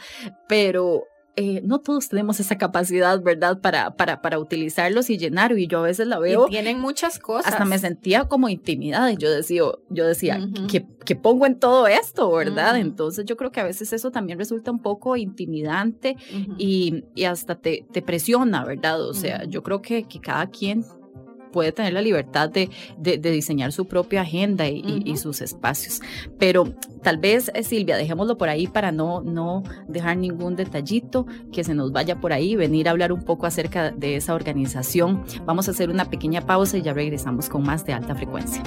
Pero 0.49 1.05
eh, 1.37 1.61
no 1.65 1.81
todos 1.81 2.09
tenemos 2.09 2.39
esa 2.41 2.57
capacidad, 2.57 3.21
¿verdad? 3.21 3.61
Para, 3.61 3.97
para, 3.97 4.23
para 4.23 4.39
utilizarlos 4.39 5.11
y 5.11 5.19
llenar. 5.19 5.57
Y 5.59 5.67
yo 5.67 5.81
a 5.81 5.83
veces 5.83 6.07
la 6.07 6.19
veo. 6.19 6.47
Y 6.47 6.51
tienen 6.51 6.81
muchas 6.81 7.19
cosas. 7.19 7.53
Hasta 7.53 7.65
me 7.65 7.79
sentía 7.79 8.25
como 8.25 8.49
intimidada. 8.49 9.11
Y 9.13 9.17
yo 9.17 9.31
decía, 9.31 9.63
yo 9.91 10.07
decía, 10.07 10.41
¿qué, 10.69 11.17
pongo 11.17 11.47
en 11.47 11.59
todo 11.59 11.87
esto, 11.87 12.31
verdad? 12.31 12.79
Entonces 12.79 13.25
yo 13.25 13.37
creo 13.37 13.51
que 13.51 13.61
a 13.61 13.65
veces 13.65 13.93
eso 13.93 14.11
también 14.11 14.39
resulta 14.39 14.71
un 14.71 14.81
poco 14.81 15.17
intimidante 15.17 16.17
y, 16.59 17.05
y, 17.15 17.25
hasta 17.25 17.57
te, 17.57 17.87
te 17.93 18.03
presiona, 18.03 18.65
¿verdad? 18.65 19.03
O 19.03 19.15
sea, 19.15 19.45
yo 19.45 19.63
creo 19.63 19.83
que, 19.83 20.05
que 20.05 20.21
cada 20.21 20.47
quien 20.49 20.85
puede 21.55 21.71
tener 21.71 21.93
la 21.93 22.03
libertad 22.03 22.51
de, 22.51 22.69
de, 22.99 23.17
diseñar 23.31 23.71
su 23.71 23.87
propia 23.87 24.23
agenda 24.23 24.69
y, 24.69 25.17
sus 25.17 25.41
espacios. 25.41 26.01
Pero 26.37 26.65
tal 27.03 27.19
vez, 27.19 27.53
eh, 27.55 27.63
Silvia, 27.63 27.97
dejémoslo 27.97 28.37
por 28.37 28.49
ahí 28.49 28.67
para 28.67 28.91
no, 28.91 29.21
no 29.21 29.63
dejar 29.87 30.17
ningún 30.17 30.57
detallito 30.57 31.27
que 31.53 31.63
se 31.63 31.75
nos 31.75 31.93
vaya 31.93 32.21
por 32.21 32.33
ahí, 32.33 32.57
venir 32.57 32.89
a 32.89 32.91
hablar 32.91 33.13
un 33.13 33.23
poco 33.23 33.47
acerca 33.47 33.93
de 33.93 34.17
esa 34.17 34.35
organización. 34.35 35.23
Vamos 35.47 35.69
a 35.69 35.71
hacer 35.71 35.91
una 35.91 36.07
pequeña 36.07 36.41
pausa 36.41 36.77
y 36.77 36.83
ya 36.83 36.93
regresamos 36.93 37.49
con 37.49 37.63
más 37.63 37.87
de 37.87 37.93
alta 37.93 38.17
frecuencia. 38.17 38.61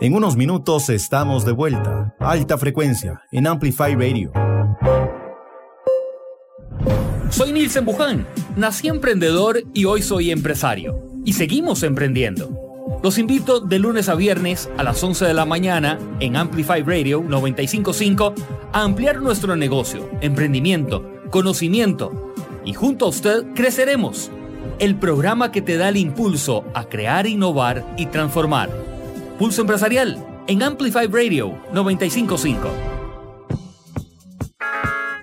En 0.00 0.14
unos 0.14 0.34
minutos 0.34 0.88
estamos 0.88 1.44
de 1.44 1.52
vuelta. 1.52 2.14
Alta 2.18 2.56
frecuencia 2.56 3.20
en 3.30 3.46
Amplify 3.46 3.94
Radio. 3.94 4.32
Soy 7.30 7.52
Nilsen 7.52 7.84
Buján, 7.84 8.26
nací 8.56 8.88
emprendedor 8.88 9.62
y 9.72 9.84
hoy 9.84 10.02
soy 10.02 10.32
empresario. 10.32 11.00
Y 11.24 11.34
seguimos 11.34 11.84
emprendiendo. 11.84 12.50
Los 13.04 13.18
invito 13.18 13.60
de 13.60 13.78
lunes 13.78 14.08
a 14.08 14.16
viernes 14.16 14.68
a 14.76 14.82
las 14.82 15.02
11 15.02 15.26
de 15.26 15.34
la 15.34 15.44
mañana 15.44 15.98
en 16.18 16.36
Amplify 16.36 16.82
Radio 16.82 17.22
955 17.26 18.34
a 18.72 18.82
ampliar 18.82 19.22
nuestro 19.22 19.54
negocio, 19.54 20.10
emprendimiento, 20.20 21.08
conocimiento. 21.30 22.34
Y 22.64 22.74
junto 22.74 23.06
a 23.06 23.10
usted 23.10 23.44
creceremos. 23.54 24.32
El 24.80 24.96
programa 24.96 25.52
que 25.52 25.62
te 25.62 25.76
da 25.76 25.88
el 25.88 25.98
impulso 25.98 26.64
a 26.74 26.84
crear, 26.84 27.28
innovar 27.28 27.94
y 27.96 28.06
transformar. 28.06 28.70
Pulso 29.38 29.60
Empresarial 29.60 30.18
en 30.48 30.64
Amplify 30.64 31.06
Radio 31.06 31.54
955. 31.72 32.99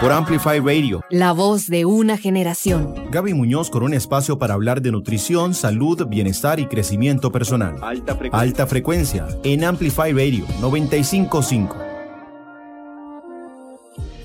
por 0.00 0.12
Amplify 0.12 0.60
Radio. 0.60 1.04
La 1.10 1.32
voz 1.32 1.66
de 1.66 1.84
una 1.84 2.16
generación. 2.16 2.94
Gaby 3.10 3.34
Muñoz 3.34 3.70
con 3.70 3.82
un 3.82 3.94
espacio 3.94 4.38
para 4.38 4.54
hablar 4.54 4.80
de 4.80 4.92
nutrición, 4.92 5.54
salud, 5.54 6.06
bienestar 6.06 6.60
y 6.60 6.66
crecimiento 6.66 7.32
personal. 7.32 7.76
Alta 8.32 8.66
frecuencia, 8.66 9.26
en 9.42 9.64
Amplify 9.64 10.12
Radio 10.12 10.44
955. 10.60 11.87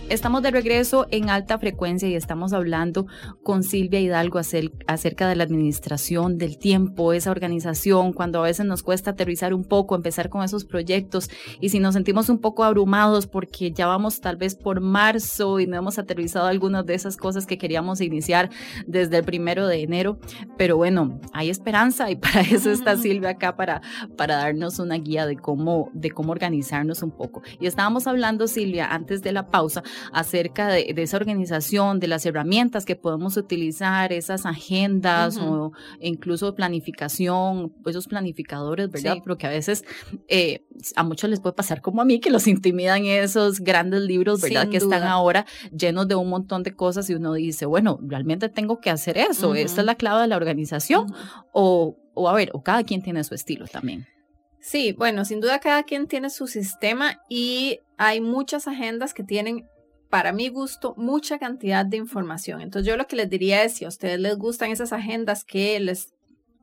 Estamos 0.09 0.43
de 0.43 0.51
regreso 0.51 1.07
en 1.11 1.29
alta 1.29 1.57
frecuencia 1.57 2.07
y 2.07 2.13
estamos 2.13 2.53
hablando 2.53 3.07
con 3.41 3.63
Silvia 3.63 3.99
Hidalgo 3.99 4.39
acerca 4.85 5.27
de 5.27 5.35
la 5.35 5.43
administración 5.43 6.37
del 6.37 6.59
tiempo, 6.59 7.13
esa 7.13 7.31
organización, 7.31 8.13
cuando 8.13 8.39
a 8.39 8.43
veces 8.43 8.65
nos 8.65 8.83
cuesta 8.83 9.11
aterrizar 9.11 9.53
un 9.53 9.63
poco, 9.63 9.95
empezar 9.95 10.29
con 10.29 10.43
esos 10.43 10.65
proyectos 10.65 11.31
y 11.61 11.69
si 11.69 11.79
nos 11.79 11.95
sentimos 11.95 12.29
un 12.29 12.39
poco 12.39 12.63
abrumados 12.63 13.27
porque 13.27 13.71
ya 13.71 13.87
vamos 13.87 14.19
tal 14.21 14.35
vez 14.35 14.55
por 14.55 14.81
marzo 14.81 15.59
y 15.59 15.67
no 15.67 15.77
hemos 15.77 15.97
aterrizado 15.97 16.47
algunas 16.47 16.85
de 16.85 16.93
esas 16.93 17.17
cosas 17.17 17.47
que 17.47 17.57
queríamos 17.57 18.01
iniciar 18.01 18.49
desde 18.85 19.17
el 19.17 19.23
primero 19.23 19.67
de 19.67 19.81
enero. 19.81 20.19
Pero 20.57 20.77
bueno, 20.77 21.19
hay 21.31 21.49
esperanza 21.49 22.11
y 22.11 22.15
para 22.17 22.41
eso 22.41 22.71
está 22.71 22.97
Silvia 22.97 23.31
acá 23.31 23.55
para, 23.55 23.81
para 24.15 24.35
darnos 24.35 24.79
una 24.79 24.95
guía 24.95 25.25
de 25.25 25.37
cómo, 25.37 25.89
de 25.93 26.11
cómo 26.11 26.33
organizarnos 26.33 27.01
un 27.01 27.11
poco. 27.11 27.41
Y 27.59 27.65
estábamos 27.65 28.05
hablando, 28.05 28.47
Silvia, 28.47 28.93
antes 28.93 29.21
de 29.23 29.31
la 29.31 29.47
pausa, 29.47 29.81
acerca 30.11 30.67
de, 30.67 30.93
esa 30.97 31.17
organización, 31.17 31.99
de 31.99 32.07
las 32.07 32.25
herramientas 32.25 32.85
que 32.85 32.95
podemos 32.95 33.37
utilizar, 33.37 34.13
esas 34.13 34.45
agendas 34.45 35.37
o 35.37 35.71
incluso 35.99 36.55
planificación, 36.55 37.73
esos 37.85 38.07
planificadores, 38.07 38.89
¿verdad? 38.89 39.17
Porque 39.23 39.47
a 39.47 39.49
veces 39.49 39.83
eh, 40.27 40.65
a 40.95 41.03
muchos 41.03 41.29
les 41.29 41.39
puede 41.39 41.55
pasar 41.55 41.81
como 41.81 42.01
a 42.01 42.05
mí, 42.05 42.19
que 42.19 42.29
los 42.29 42.47
intimidan 42.47 43.05
esos 43.05 43.59
grandes 43.59 44.01
libros, 44.01 44.41
¿verdad? 44.41 44.69
que 44.69 44.77
están 44.77 45.03
ahora 45.03 45.45
llenos 45.71 46.07
de 46.07 46.15
un 46.15 46.29
montón 46.29 46.63
de 46.63 46.75
cosas 46.75 47.09
y 47.09 47.15
uno 47.15 47.33
dice, 47.33 47.65
bueno, 47.65 47.99
realmente 48.01 48.49
tengo 48.49 48.79
que 48.79 48.89
hacer 48.89 49.17
eso, 49.17 49.55
esta 49.55 49.81
es 49.81 49.85
la 49.85 49.95
clave 49.95 50.21
de 50.21 50.27
la 50.27 50.37
organización, 50.37 51.13
o, 51.51 51.97
o 52.13 52.29
a 52.29 52.33
ver, 52.33 52.51
o 52.53 52.63
cada 52.63 52.83
quien 52.83 53.01
tiene 53.01 53.23
su 53.23 53.35
estilo 53.35 53.67
también. 53.67 54.07
Sí, 54.59 54.93
bueno, 54.93 55.25
sin 55.25 55.41
duda 55.41 55.59
cada 55.59 55.83
quien 55.83 56.07
tiene 56.07 56.29
su 56.29 56.47
sistema 56.47 57.19
y 57.27 57.81
hay 57.97 58.21
muchas 58.21 58.65
agendas 58.65 59.13
que 59.13 59.23
tienen 59.23 59.67
para 60.13 60.31
mi 60.31 60.47
gusto, 60.49 60.93
mucha 60.95 61.39
cantidad 61.39 61.87
de 61.87 61.97
información. 61.97 62.61
Entonces 62.61 62.87
yo 62.87 62.97
lo 62.97 63.07
que 63.07 63.15
les 63.15 63.27
diría 63.31 63.63
es, 63.63 63.73
si 63.73 63.85
a 63.85 63.87
ustedes 63.87 64.19
les 64.19 64.37
gustan 64.37 64.69
esas 64.69 64.93
agendas 64.93 65.43
que 65.43 65.79
les 65.79 66.13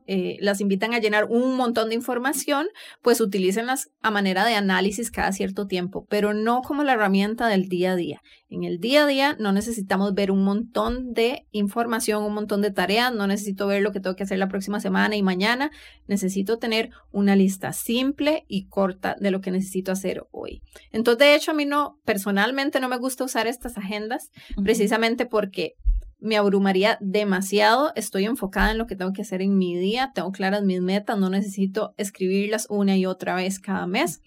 eh, 0.07 0.37
las 0.39 0.61
invitan 0.61 0.93
a 0.93 0.99
llenar 0.99 1.25
un 1.25 1.55
montón 1.55 1.89
de 1.89 1.95
información, 1.95 2.67
pues 3.01 3.21
utilícenlas 3.21 3.89
a 4.01 4.11
manera 4.11 4.45
de 4.45 4.55
análisis 4.55 5.11
cada 5.11 5.31
cierto 5.31 5.67
tiempo, 5.67 6.05
pero 6.09 6.33
no 6.33 6.61
como 6.61 6.83
la 6.83 6.93
herramienta 6.93 7.47
del 7.47 7.69
día 7.69 7.93
a 7.93 7.95
día. 7.95 8.21
En 8.49 8.63
el 8.63 8.79
día 8.79 9.03
a 9.03 9.07
día 9.07 9.35
no 9.39 9.51
necesitamos 9.53 10.13
ver 10.13 10.31
un 10.31 10.43
montón 10.43 11.13
de 11.13 11.45
información, 11.51 12.23
un 12.23 12.33
montón 12.33 12.61
de 12.61 12.71
tareas, 12.71 13.13
no 13.13 13.27
necesito 13.27 13.67
ver 13.67 13.81
lo 13.81 13.91
que 13.91 13.99
tengo 13.99 14.15
que 14.15 14.23
hacer 14.23 14.39
la 14.39 14.49
próxima 14.49 14.79
semana 14.79 15.15
y 15.15 15.23
mañana, 15.23 15.71
necesito 16.07 16.57
tener 16.57 16.89
una 17.11 17.35
lista 17.35 17.71
simple 17.71 18.43
y 18.47 18.67
corta 18.67 19.15
de 19.19 19.31
lo 19.31 19.39
que 19.39 19.51
necesito 19.51 19.91
hacer 19.91 20.25
hoy. 20.31 20.61
Entonces, 20.91 21.19
de 21.19 21.35
hecho, 21.35 21.51
a 21.51 21.53
mí 21.53 21.65
no, 21.65 21.99
personalmente 22.03 22.79
no 22.79 22.89
me 22.89 22.97
gusta 22.97 23.23
usar 23.23 23.47
estas 23.47 23.77
agendas, 23.77 24.31
precisamente 24.63 25.25
porque 25.25 25.75
me 26.21 26.37
abrumaría 26.37 26.97
demasiado. 27.01 27.91
Estoy 27.95 28.25
enfocada 28.25 28.71
en 28.71 28.77
lo 28.77 28.87
que 28.87 28.95
tengo 28.95 29.11
que 29.11 29.23
hacer 29.23 29.41
en 29.41 29.57
mi 29.57 29.75
día, 29.75 30.11
tengo 30.13 30.31
claras 30.31 30.63
mis 30.63 30.79
metas, 30.79 31.17
no 31.17 31.29
necesito 31.29 31.93
escribirlas 31.97 32.67
una 32.69 32.95
y 32.95 33.05
otra 33.05 33.35
vez 33.35 33.59
cada 33.59 33.87
mes. 33.87 34.21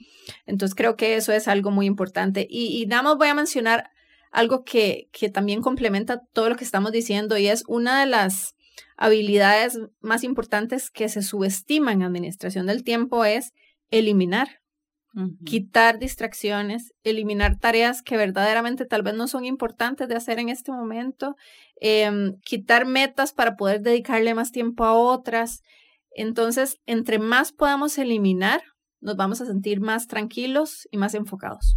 Entonces 0.45 0.75
creo 0.75 0.97
que 0.97 1.17
eso 1.17 1.33
es 1.33 1.49
algo 1.49 1.71
muy 1.71 1.87
importante. 1.87 2.47
Y, 2.51 2.85
nada 2.87 3.03
más 3.03 3.17
voy 3.17 3.29
a 3.29 3.35
mencionar 3.35 3.91
algo 4.33 4.65
que, 4.65 5.09
que 5.13 5.31
también 5.31 5.63
complementa 5.63 6.21
todo 6.33 6.49
lo 6.49 6.57
que 6.57 6.65
estamos 6.65 6.91
diciendo 6.91 7.39
y 7.39 7.47
es 7.47 7.63
una 7.69 8.01
de 8.01 8.07
las 8.07 8.57
habilidades 8.97 9.79
más 10.01 10.25
importantes 10.25 10.91
que 10.91 11.09
se 11.09 11.23
subestima 11.23 11.93
en 11.93 12.03
administración 12.03 12.67
del 12.67 12.83
tiempo 12.83 13.25
es 13.25 13.53
eliminar 13.91 14.63
quitar 15.44 15.99
distracciones, 15.99 16.92
eliminar 17.04 17.59
tareas 17.59 18.02
que 18.02 18.16
verdaderamente 18.16 18.85
tal 18.85 19.02
vez 19.02 19.14
no 19.14 19.28
son 19.28 19.44
importantes 19.44 20.09
de 20.09 20.16
hacer 20.16 20.38
en 20.38 20.49
este 20.49 20.73
momento, 20.73 21.37
em, 21.80 22.38
quitar 22.44 22.87
metas 22.87 23.33
para 23.33 23.56
poder 23.56 23.80
dedicarle 23.80 24.35
más 24.35 24.50
tiempo 24.50 24.85
a 24.85 24.92
otras. 24.94 25.62
Entonces, 26.11 26.78
entre 26.87 27.18
más 27.18 27.52
podamos 27.52 27.97
eliminar, 27.99 28.62
nos 29.00 29.16
vamos 29.16 29.40
a 29.40 29.47
sentir 29.47 29.80
más 29.80 30.06
tranquilos 30.06 30.88
y 30.90 30.97
más 30.97 31.14
enfocados. 31.14 31.76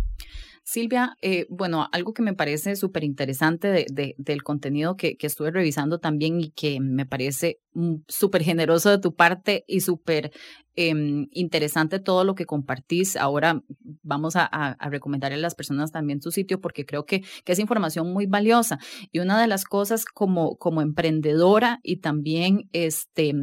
Silvia, 0.64 1.16
eh, 1.22 1.46
bueno, 1.50 1.88
algo 1.94 2.14
que 2.14 2.22
me 2.22 2.34
parece 2.34 2.76
súper 2.76 3.06
interesante 3.06 3.70
de, 3.70 4.16
del 4.18 4.44
contenido 4.44 4.98
que, 4.98 5.16
que, 5.16 5.28
estuve 5.28 5.50
revisando 5.50 6.00
también 6.00 6.42
y 6.42 6.52
que 6.52 6.82
me 6.82 7.06
parece 7.06 7.62
súper 8.08 8.44
generoso 8.44 8.90
de 8.90 9.00
tu 9.00 9.16
parte 9.16 9.64
y 9.68 9.82
súper 9.82 10.32
Em, 10.80 11.28
interesante 11.32 11.98
todo 11.98 12.24
lo 12.24 12.36
que 12.36 12.46
compartís. 12.46 13.16
Ahora 13.16 13.64
vamos 14.04 14.36
a, 14.36 14.46
a, 14.46 14.90
recomendarle 14.92 15.40
a 15.40 15.42
las 15.42 15.56
personas 15.56 15.92
también 15.92 16.20
tu 16.20 16.30
sitio 16.30 16.62
porque 16.62 16.86
creo 16.86 17.04
que, 17.04 17.24
es 17.48 17.58
información 17.58 18.14
muy 18.14 18.28
valiosa. 18.28 18.78
Y 19.12 19.18
una 19.18 19.42
de 19.42 19.48
las 19.48 19.64
cosas 19.64 20.06
como, 20.06 20.56
como 20.58 20.84
emprendedora 20.84 21.80
y 21.82 21.98
también 21.98 22.70
este, 22.74 23.34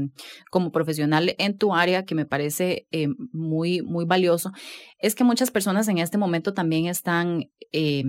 como 0.49 0.71
profesional 0.71 1.35
en 1.39 1.59
tu 1.59 1.75
área 1.75 2.05
que 2.05 2.15
me 2.15 2.25
parece 2.25 2.87
eh, 2.93 3.09
muy, 3.33 3.83
muy 3.83 4.05
valioso 4.05 4.53
es 5.01 5.17
que 5.17 5.25
muchas 5.25 5.51
personas 5.51 5.89
en 5.89 5.99
este 5.99 6.19
momento 6.19 6.55
también 6.55 6.87
están... 6.87 7.51
Eh, 7.73 8.05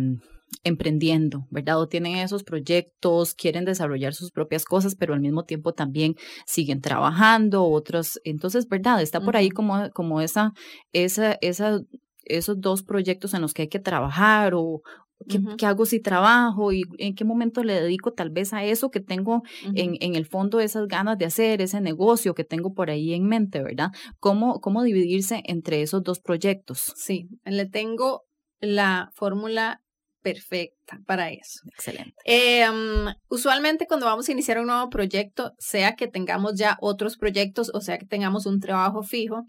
emprendiendo, 0.63 1.47
¿verdad? 1.49 1.79
O 1.79 1.87
tienen 1.87 2.17
esos 2.17 2.43
proyectos, 2.43 3.33
quieren 3.33 3.65
desarrollar 3.65 4.13
sus 4.13 4.31
propias 4.31 4.65
cosas, 4.65 4.95
pero 4.95 5.13
al 5.13 5.21
mismo 5.21 5.43
tiempo 5.43 5.73
también 5.73 6.15
siguen 6.45 6.81
trabajando, 6.81 7.65
otros, 7.65 8.19
entonces, 8.23 8.67
¿verdad? 8.67 9.01
Está 9.01 9.21
por 9.21 9.37
ahí 9.37 9.49
como, 9.49 9.89
como 9.91 10.21
esa, 10.21 10.53
esa, 10.93 11.37
esa, 11.41 11.79
esos 12.23 12.59
dos 12.59 12.83
proyectos 12.83 13.33
en 13.33 13.41
los 13.41 13.53
que 13.53 13.63
hay 13.63 13.69
que 13.69 13.79
trabajar 13.79 14.53
o, 14.55 14.81
¿Qué, 15.57 15.65
hago 15.65 15.85
si 15.85 16.01
trabajo 16.01 16.73
y 16.73 16.83
en 16.97 17.15
qué 17.15 17.23
momento 17.23 17.63
le 17.63 17.81
dedico 17.81 18.11
tal 18.11 18.29
vez 18.31 18.53
a 18.53 18.65
eso 18.65 18.91
que 18.91 18.99
tengo 18.99 19.43
en, 19.73 19.95
en, 20.01 20.15
el 20.15 20.25
fondo, 20.25 20.59
esas 20.59 20.87
ganas 20.87 21.17
de 21.17 21.25
hacer, 21.25 21.61
ese 21.61 21.79
negocio 21.79 22.35
que 22.35 22.43
tengo 22.43 22.73
por 22.73 22.89
ahí 22.89 23.13
en 23.13 23.25
mente, 23.25 23.63
¿verdad? 23.63 23.91
¿Cómo, 24.19 24.59
cómo 24.59 24.83
dividirse 24.83 25.41
entre 25.45 25.81
esos 25.81 26.03
dos 26.03 26.19
proyectos? 26.19 26.93
Sí, 26.97 27.29
le 27.45 27.65
tengo 27.65 28.23
la 28.59 29.09
fórmula 29.15 29.81
perfecta 30.25 30.99
para 31.05 31.29
eso. 31.29 31.59
Excelente. 31.67 32.15
Em, 32.25 33.13
usualmente 33.29 33.85
cuando 33.85 34.07
vamos 34.07 34.27
a 34.27 34.31
iniciar 34.31 34.57
un 34.57 34.65
nuevo 34.65 34.89
proyecto, 34.89 35.53
sea 35.59 35.95
que 35.95 36.07
tengamos 36.07 36.55
ya 36.55 36.79
otros 36.81 37.15
proyectos 37.15 37.69
o 37.75 37.79
sea 37.79 37.99
que 37.99 38.07
tengamos 38.07 38.47
un 38.47 38.59
trabajo 38.59 39.03
fijo, 39.03 39.43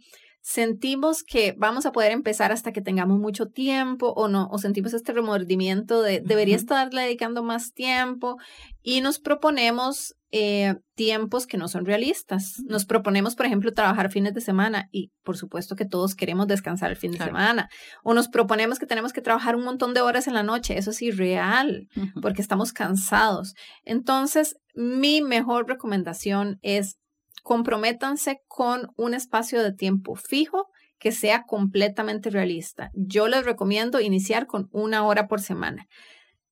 sentimos 0.46 1.24
que 1.24 1.56
vamos 1.58 1.86
a 1.86 1.92
poder 1.92 2.12
empezar 2.12 2.52
hasta 2.52 2.72
que 2.72 2.80
tengamos 2.80 3.18
mucho 3.18 3.48
tiempo 3.48 4.12
o 4.14 4.28
no, 4.28 4.48
o 4.52 4.58
sentimos 4.58 4.94
este 4.94 5.12
remordimiento 5.12 6.02
de 6.02 6.20
debería 6.20 6.54
estarle 6.54 7.02
dedicando 7.02 7.42
más 7.42 7.72
tiempo 7.72 8.36
y 8.80 9.00
nos 9.00 9.18
proponemos 9.18 10.14
eh, 10.30 10.76
tiempos 10.94 11.48
que 11.48 11.58
no 11.58 11.66
son 11.66 11.84
realistas. 11.84 12.62
Nos 12.64 12.86
proponemos, 12.86 13.34
por 13.34 13.46
ejemplo, 13.46 13.72
trabajar 13.72 14.12
fines 14.12 14.34
de 14.34 14.40
semana 14.40 14.88
y 14.92 15.10
por 15.24 15.36
supuesto 15.36 15.74
que 15.74 15.84
todos 15.84 16.14
queremos 16.14 16.46
descansar 16.46 16.92
el 16.92 16.96
fin 16.96 17.10
de 17.10 17.18
semana. 17.18 17.68
O 18.04 18.14
nos 18.14 18.28
proponemos 18.28 18.78
que 18.78 18.86
tenemos 18.86 19.12
que 19.12 19.22
trabajar 19.22 19.56
un 19.56 19.64
montón 19.64 19.94
de 19.94 20.00
horas 20.00 20.28
en 20.28 20.34
la 20.34 20.44
noche. 20.44 20.78
Eso 20.78 20.90
es 20.90 21.02
irreal 21.02 21.88
porque 22.22 22.40
estamos 22.40 22.72
cansados. 22.72 23.54
Entonces, 23.84 24.54
mi 24.76 25.22
mejor 25.22 25.66
recomendación 25.66 26.60
es 26.62 26.98
comprométanse 27.46 28.40
con 28.48 28.88
un 28.96 29.14
espacio 29.14 29.62
de 29.62 29.72
tiempo 29.72 30.16
fijo 30.16 30.66
que 30.98 31.12
sea 31.12 31.44
completamente 31.46 32.28
realista. 32.28 32.90
Yo 32.92 33.28
les 33.28 33.44
recomiendo 33.44 34.00
iniciar 34.00 34.48
con 34.48 34.68
una 34.72 35.04
hora 35.04 35.28
por 35.28 35.40
semana. 35.40 35.86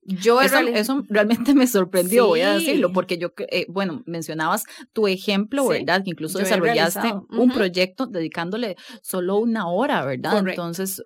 Yo 0.02 0.40
eso, 0.40 0.58
eso, 0.60 1.02
realmente 1.08 1.52
me 1.52 1.66
sorprendió, 1.66 2.28
voy 2.28 2.42
a 2.42 2.52
decirlo, 2.54 2.92
porque 2.92 3.18
yo, 3.18 3.32
eh, 3.50 3.66
bueno, 3.68 4.04
mencionabas 4.06 4.66
tu 4.92 5.08
ejemplo, 5.08 5.66
¿verdad? 5.66 6.04
Que 6.04 6.10
incluso 6.10 6.38
desarrollaste 6.38 7.12
un 7.30 7.50
proyecto 7.50 8.06
dedicándole 8.06 8.76
solo 9.02 9.38
una 9.38 9.66
hora, 9.66 10.04
¿verdad? 10.04 10.46
Entonces, 10.46 11.02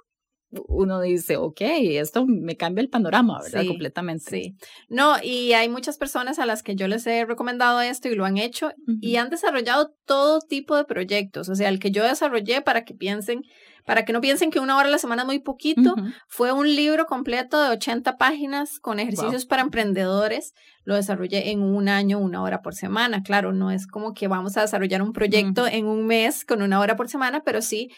uno 0.51 1.01
dice, 1.01 1.37
ok, 1.37 1.61
esto 1.61 2.25
me 2.27 2.57
cambia 2.57 2.81
el 2.83 2.89
panorama, 2.89 3.41
¿verdad? 3.43 3.67
Completamente. 3.67 4.31
Sí. 4.31 4.57
No, 4.89 5.17
y 5.23 5.53
hay 5.53 5.69
muchas 5.69 5.99
personas 5.99 6.39
a 6.39 6.47
las 6.47 6.63
que 6.63 6.75
yo 6.75 6.89
les 6.89 7.07
he 7.07 7.25
recomendado 7.25 7.81
esto 7.81 8.09
y 8.09 8.15
lo 8.15 8.25
han 8.25 8.39
hecho 8.39 8.73
y 9.01 9.17
han 9.17 9.29
desarrollado 9.29 9.93
todo 10.07 10.41
tipo 10.41 10.77
de 10.77 10.85
proyectos. 10.85 11.49
O 11.49 11.55
sea, 11.55 11.69
el 11.69 11.79
que 11.79 11.91
yo 11.91 12.03
desarrollé 12.03 12.63
para 12.63 12.85
que 12.85 12.95
piensen, 12.95 13.43
para 13.85 14.05
que 14.05 14.13
no 14.13 14.21
piensen 14.21 14.51
que 14.51 14.61
una 14.61 14.77
hora 14.77 14.89
a 14.89 14.91
la 14.91 14.99
semana 14.99 15.23
es 15.23 15.27
muy 15.27 15.39
poquito, 15.39 15.95
fue 16.29 16.53
un 16.53 16.75
libro 16.75 17.05
completo 17.07 17.63
de 17.63 17.71
80 17.71 18.17
páginas 18.17 18.79
con 18.81 19.01
ejercicios 19.01 19.45
para 19.45 19.63
emprendedores. 19.63 20.55
Lo 20.85 20.95
desarrollé 20.95 21.51
en 21.51 21.63
un 21.63 21.91
año, 21.91 22.19
una 22.19 22.43
hora 22.43 22.63
por 22.63 22.75
semana. 22.75 23.23
Claro, 23.23 23.53
no 23.53 23.71
es 23.71 23.87
como 23.87 24.15
que 24.15 24.29
vamos 24.29 24.57
a 24.57 24.63
desarrollar 24.63 25.03
un 25.03 25.13
proyecto 25.13 25.67
en 25.67 25.87
un 25.87 26.07
mes 26.07 26.47
con 26.47 26.63
una 26.63 26.81
hora 26.81 26.97
por 26.97 27.11
semana, 27.11 27.43
pero 27.45 27.61
sí 27.61 27.91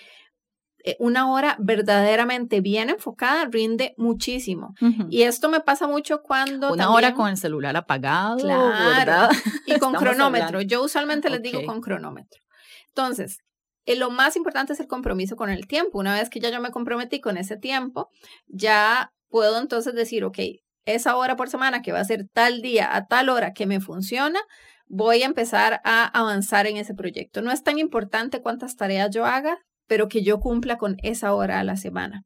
una 0.99 1.30
hora 1.30 1.56
verdaderamente 1.58 2.60
bien 2.60 2.90
enfocada 2.90 3.46
rinde 3.46 3.94
muchísimo. 3.96 4.75
Y 5.10 5.22
esto 5.22 5.49
me 5.49 5.60
pasa 5.60 5.87
mucho 5.87 6.22
cuando... 6.22 6.72
Una 6.72 6.90
hora 6.90 7.14
con 7.14 7.28
el 7.28 7.37
celular 7.37 7.76
apagado, 7.76 8.38
claro, 8.38 9.28
Y 9.66 9.78
con 9.78 9.94
cronómetro. 9.94 10.60
Yo 10.62 10.82
usualmente 10.82 11.30
les 11.30 11.42
digo 11.42 11.64
con 11.64 11.80
cronómetro. 11.80 12.40
Entonces, 12.88 13.38
eh, 13.87 13.96
lo 13.96 14.10
más 14.10 14.37
importante 14.37 14.72
es 14.72 14.80
el 14.80 14.87
compromiso 14.87 15.37
con 15.37 15.50
el 15.50 15.66
tiempo. 15.66 15.99
Una 15.99 16.14
vez 16.14 16.30
que 16.30 16.40
ya 16.40 16.50
yo 16.50 16.60
me 16.60 16.70
comprometí 16.70 17.20
con 17.20 17.37
ese 17.37 17.56
tiempo, 17.56 18.08
ya 18.46 19.12
puedo 19.28 19.58
entonces 19.58 19.94
decir, 19.94 20.25
ok, 20.25 20.38
esa 20.84 21.16
hora 21.16 21.37
por 21.37 21.49
semana 21.49 21.82
que 21.82 21.92
va 21.92 22.00
a 22.00 22.04
ser 22.04 22.26
tal 22.32 22.62
día 22.62 22.94
a 22.94 23.06
tal 23.06 23.28
hora 23.28 23.52
que 23.52 23.66
me 23.66 23.80
funciona, 23.80 24.40
voy 24.87 25.22
a 25.22 25.26
empezar 25.26 25.80
a 25.84 26.04
avanzar 26.06 26.66
en 26.66 26.76
ese 26.76 26.94
proyecto. 26.94 27.42
No 27.42 27.52
es 27.52 27.62
tan 27.62 27.78
importante 27.78 28.42
cuántas 28.42 28.76
tareas 28.76 29.10
yo 29.10 29.25
haga, 29.25 29.58
pero 29.90 30.09
que 30.09 30.23
yo 30.23 30.38
cumpla 30.38 30.78
con 30.78 30.99
esa 31.02 31.35
hora 31.35 31.59
a 31.59 31.64
la 31.64 31.75
semana. 31.75 32.23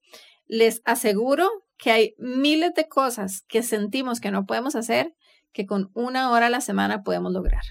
Les 0.47 0.83
aseguro 0.85 1.49
que 1.79 1.93
hay 1.93 2.15
miles 2.19 2.75
de 2.75 2.89
cosas 2.89 3.43
que 3.49 3.63
sentimos 3.63 4.21
que 4.21 4.31
no 4.31 4.45
podemos 4.45 4.77
hacer 4.77 5.15
que 5.51 5.65
con 5.65 5.91
una 5.95 6.31
hora 6.31 6.49
a 6.49 6.51
la 6.51 6.61
semana 6.61 7.03
podemos 7.03 7.33
lograr 7.33 7.63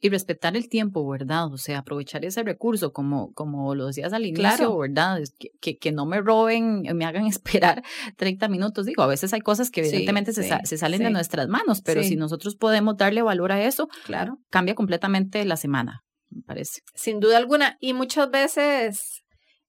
y 0.00 0.10
respetar 0.10 0.54
el 0.54 0.68
tiempo, 0.68 1.08
¿verdad? 1.08 1.50
O 1.50 1.56
sea, 1.56 1.78
aprovechar 1.78 2.26
ese 2.26 2.42
recurso, 2.42 2.92
como, 2.92 3.32
como 3.32 3.74
lo 3.74 3.86
decías 3.86 4.12
al 4.12 4.26
inicio, 4.26 4.76
¿verdad? 4.76 5.22
que, 5.62 5.78
que, 5.78 5.92
no 5.92 6.04
me 6.04 6.20
roben, 6.20 6.82
me 6.94 7.06
hagan 7.06 7.26
esperar 7.26 7.82
30 8.18 8.48
minutos. 8.48 8.84
Digo, 8.84 9.02
a 9.02 9.06
veces 9.06 9.32
hay 9.32 9.40
cosas 9.40 9.70
que 9.70 9.80
evidentemente 9.80 10.34
se, 10.34 10.42
se, 10.62 10.76
salen 10.76 11.02
de 11.02 11.10
nuestras 11.10 11.48
manos, 11.48 11.80
pero 11.80 12.02
si 12.02 12.16
nosotros 12.16 12.54
podemos 12.54 12.98
darle 12.98 13.22
valor 13.22 13.50
a 13.50 13.64
eso, 13.64 13.88
claro. 14.04 14.38
cambia 14.50 14.74
completamente 14.74 15.42
la 15.46 15.56
semana, 15.56 16.04
me 16.30 16.42
parece. 16.42 16.80
Sin 16.94 17.20
duda 17.20 17.36
alguna. 17.38 17.76
Y 17.80 17.92
muchas 17.92 18.30
veces 18.30 19.24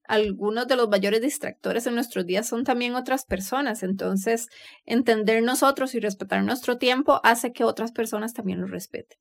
algunos 0.08 0.68
de 0.68 0.76
los 0.78 0.90
mayores 0.90 1.22
distractores 1.22 1.86
en 1.86 1.96
nuestros 1.96 2.26
días 2.26 2.48
son 2.48 2.64
también 2.64 2.96
otras 2.96 3.26
personas. 3.26 3.84
Entonces, 3.84 4.48
entender 4.86 5.44
nosotros 5.44 5.94
y 5.96 6.00
respetar 6.00 6.44
nuestro 6.44 6.78
tiempo 6.78 7.20
hace 7.24 7.52
que 7.52 7.64
otras 7.64 7.92
personas 7.92 8.34
también 8.34 8.62
lo 8.62 8.68
respeten. 8.68 9.18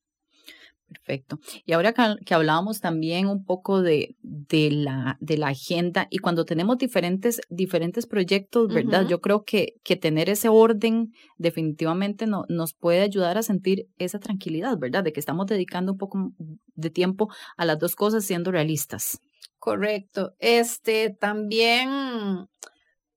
Perfecto. 0.88 1.38
Y 1.64 1.73
ahora 1.73 1.93
que, 1.93 2.35
hablábamos 2.35 2.81
también 2.81 3.26
un 3.26 3.45
poco 3.45 3.83
de, 3.83 4.14
de, 4.23 4.71
la, 4.71 5.16
de 5.21 5.37
la 5.37 5.49
agenda 5.49 6.07
y 6.11 6.19
cuando 6.19 6.45
tenemos 6.45 6.78
diferentes, 6.78 7.40
diferentes 7.50 8.07
proyectos, 8.07 8.73
¿verdad? 8.73 9.07
Yo 9.09 9.21
creo 9.21 9.43
que, 9.43 9.75
que 9.83 9.97
tener 9.97 10.28
ese 10.28 10.49
orden 10.49 11.12
definitivamente 11.38 12.26
no, 12.26 12.45
nos 12.49 12.75
puede 12.75 13.00
ayudar 13.00 13.37
a 13.37 13.43
sentir 13.43 13.88
esa 13.99 14.21
tranquilidad, 14.21 14.78
¿verdad? 14.78 15.02
De 15.02 15.12
que 15.12 15.21
estamos 15.21 15.47
dedicando 15.47 15.93
un 15.93 15.99
poco 15.99 16.33
de 16.75 16.90
tiempo 16.90 17.28
a 17.57 17.64
las 17.64 17.81
dos 17.81 17.97
cosas 17.97 18.25
siendo 18.25 18.52
realistas. 18.52 19.19
Correcto. 19.59 20.35
Este 20.38 21.11
también 21.11 21.88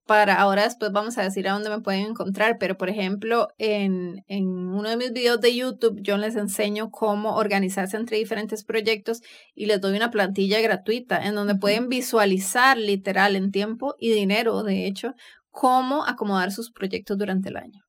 para 0.09 0.41
ahora 0.41 0.63
después 0.63 0.91
vamos 0.91 1.19
a 1.19 1.21
decir 1.21 1.47
a 1.47 1.53
dónde 1.53 1.69
me 1.69 1.81
pueden 1.81 2.07
encontrar, 2.07 2.57
pero 2.59 2.75
por 2.75 2.89
ejemplo, 2.89 3.49
en, 3.59 4.23
en, 4.27 4.47
uno 4.47 4.89
de 4.89 4.97
mis 4.97 5.13
videos 5.13 5.39
de 5.39 5.55
YouTube 5.55 5.99
yo 6.01 6.17
les 6.17 6.35
enseño 6.35 6.89
cómo 6.89 7.35
organizarse 7.35 7.95
entre 7.95 8.17
diferentes 8.17 8.63
proyectos 8.63 9.21
y 9.53 9.67
les 9.67 9.79
doy 9.79 9.95
una 9.95 10.09
plantilla 10.09 10.61
gratuita 10.61 11.23
en 11.23 11.35
donde 11.35 11.53
pueden 11.53 11.89
visualizar 11.89 12.75
literal 12.75 13.35
en 13.35 13.51
tiempo 13.51 13.93
y 13.99 14.09
dinero, 14.09 14.63
de 14.63 14.87
hecho, 14.87 15.13
cómo 15.51 16.03
acomodar 16.03 16.51
sus 16.51 16.71
proyectos 16.71 17.15
durante 17.15 17.49
el 17.49 17.57
año. 17.57 17.83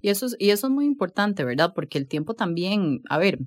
Y 0.00 0.08
eso, 0.08 0.24
es, 0.24 0.36
y 0.38 0.52
eso 0.52 0.68
es 0.68 0.72
muy 0.72 0.86
importante, 0.86 1.44
¿verdad? 1.44 1.72
Porque 1.74 1.98
el 1.98 2.08
tiempo 2.08 2.32
también, 2.32 3.02
a 3.10 3.18
ver, 3.18 3.40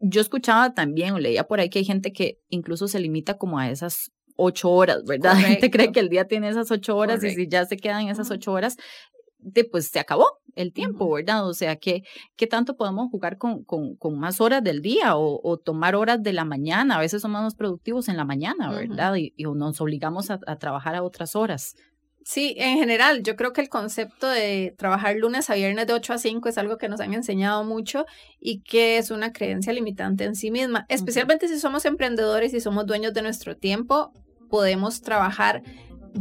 yo 0.00 0.20
escuchaba 0.20 0.74
también 0.74 1.14
o 1.14 1.20
leía 1.20 1.44
por 1.44 1.60
ahí 1.60 1.70
que 1.70 1.78
hay 1.78 1.84
gente 1.84 2.12
que 2.12 2.40
incluso 2.48 2.88
se 2.88 2.98
limita 2.98 3.38
como 3.38 3.60
a 3.60 3.70
esas 3.70 4.10
ocho 4.36 4.70
horas, 4.70 5.04
¿verdad? 5.04 5.34
La 5.34 5.40
gente 5.40 5.70
cree 5.70 5.92
que 5.92 6.00
el 6.00 6.08
día 6.08 6.26
tiene 6.26 6.48
esas 6.48 6.70
ocho 6.70 6.96
horas 6.96 7.22
y 7.24 7.30
si 7.30 7.48
ya 7.48 7.64
se 7.64 7.76
quedan 7.76 8.08
esas 8.08 8.30
ocho 8.30 8.52
horas, 8.52 8.76
de, 9.38 9.64
pues 9.64 9.88
se 9.88 9.98
acabó 9.98 10.26
el 10.56 10.72
tiempo, 10.72 11.10
¿verdad? 11.10 11.46
O 11.46 11.54
sea, 11.54 11.76
¿qué, 11.76 12.02
qué 12.36 12.46
tanto 12.46 12.76
podemos 12.76 13.10
jugar 13.10 13.36
con, 13.36 13.62
con, 13.64 13.94
con 13.96 14.18
más 14.18 14.40
horas 14.40 14.64
del 14.64 14.80
día 14.80 15.16
o, 15.16 15.58
tomar 15.58 15.94
horas 15.94 16.22
de 16.22 16.32
la 16.32 16.44
mañana? 16.44 16.96
A 16.96 17.00
veces 17.00 17.22
somos 17.22 17.42
más 17.42 17.54
productivos 17.54 18.08
en 18.08 18.16
la 18.16 18.24
mañana, 18.24 18.70
¿verdad? 18.72 19.14
y, 19.16 19.32
nos 19.36 19.80
obligamos 19.80 20.30
a, 20.30 20.38
trabajar 20.56 20.94
a 20.94 21.02
otras 21.02 21.36
horas. 21.36 21.76
Sí, 22.24 22.54
en 22.56 22.78
general, 22.78 23.22
yo 23.22 23.36
creo 23.36 23.52
que 23.52 23.60
el 23.60 23.68
concepto 23.68 24.26
de 24.26 24.74
trabajar 24.78 25.14
lunes 25.16 25.50
a 25.50 25.54
viernes 25.54 25.86
de 25.86 25.92
8 25.92 26.14
a 26.14 26.18
5 26.18 26.48
es 26.48 26.56
algo 26.56 26.78
que 26.78 26.88
nos 26.88 27.00
han 27.00 27.12
enseñado 27.12 27.64
mucho 27.64 28.06
y 28.40 28.62
que 28.62 28.96
es 28.96 29.10
una 29.10 29.30
creencia 29.30 29.74
limitante 29.74 30.24
en 30.24 30.34
sí 30.34 30.50
misma, 30.50 30.86
especialmente 30.88 31.48
si 31.48 31.60
somos 31.60 31.84
emprendedores 31.84 32.54
y 32.54 32.60
somos 32.60 32.86
dueños 32.86 33.12
de 33.12 33.20
nuestro 33.20 33.58
tiempo, 33.58 34.10
podemos 34.48 35.02
trabajar. 35.02 35.62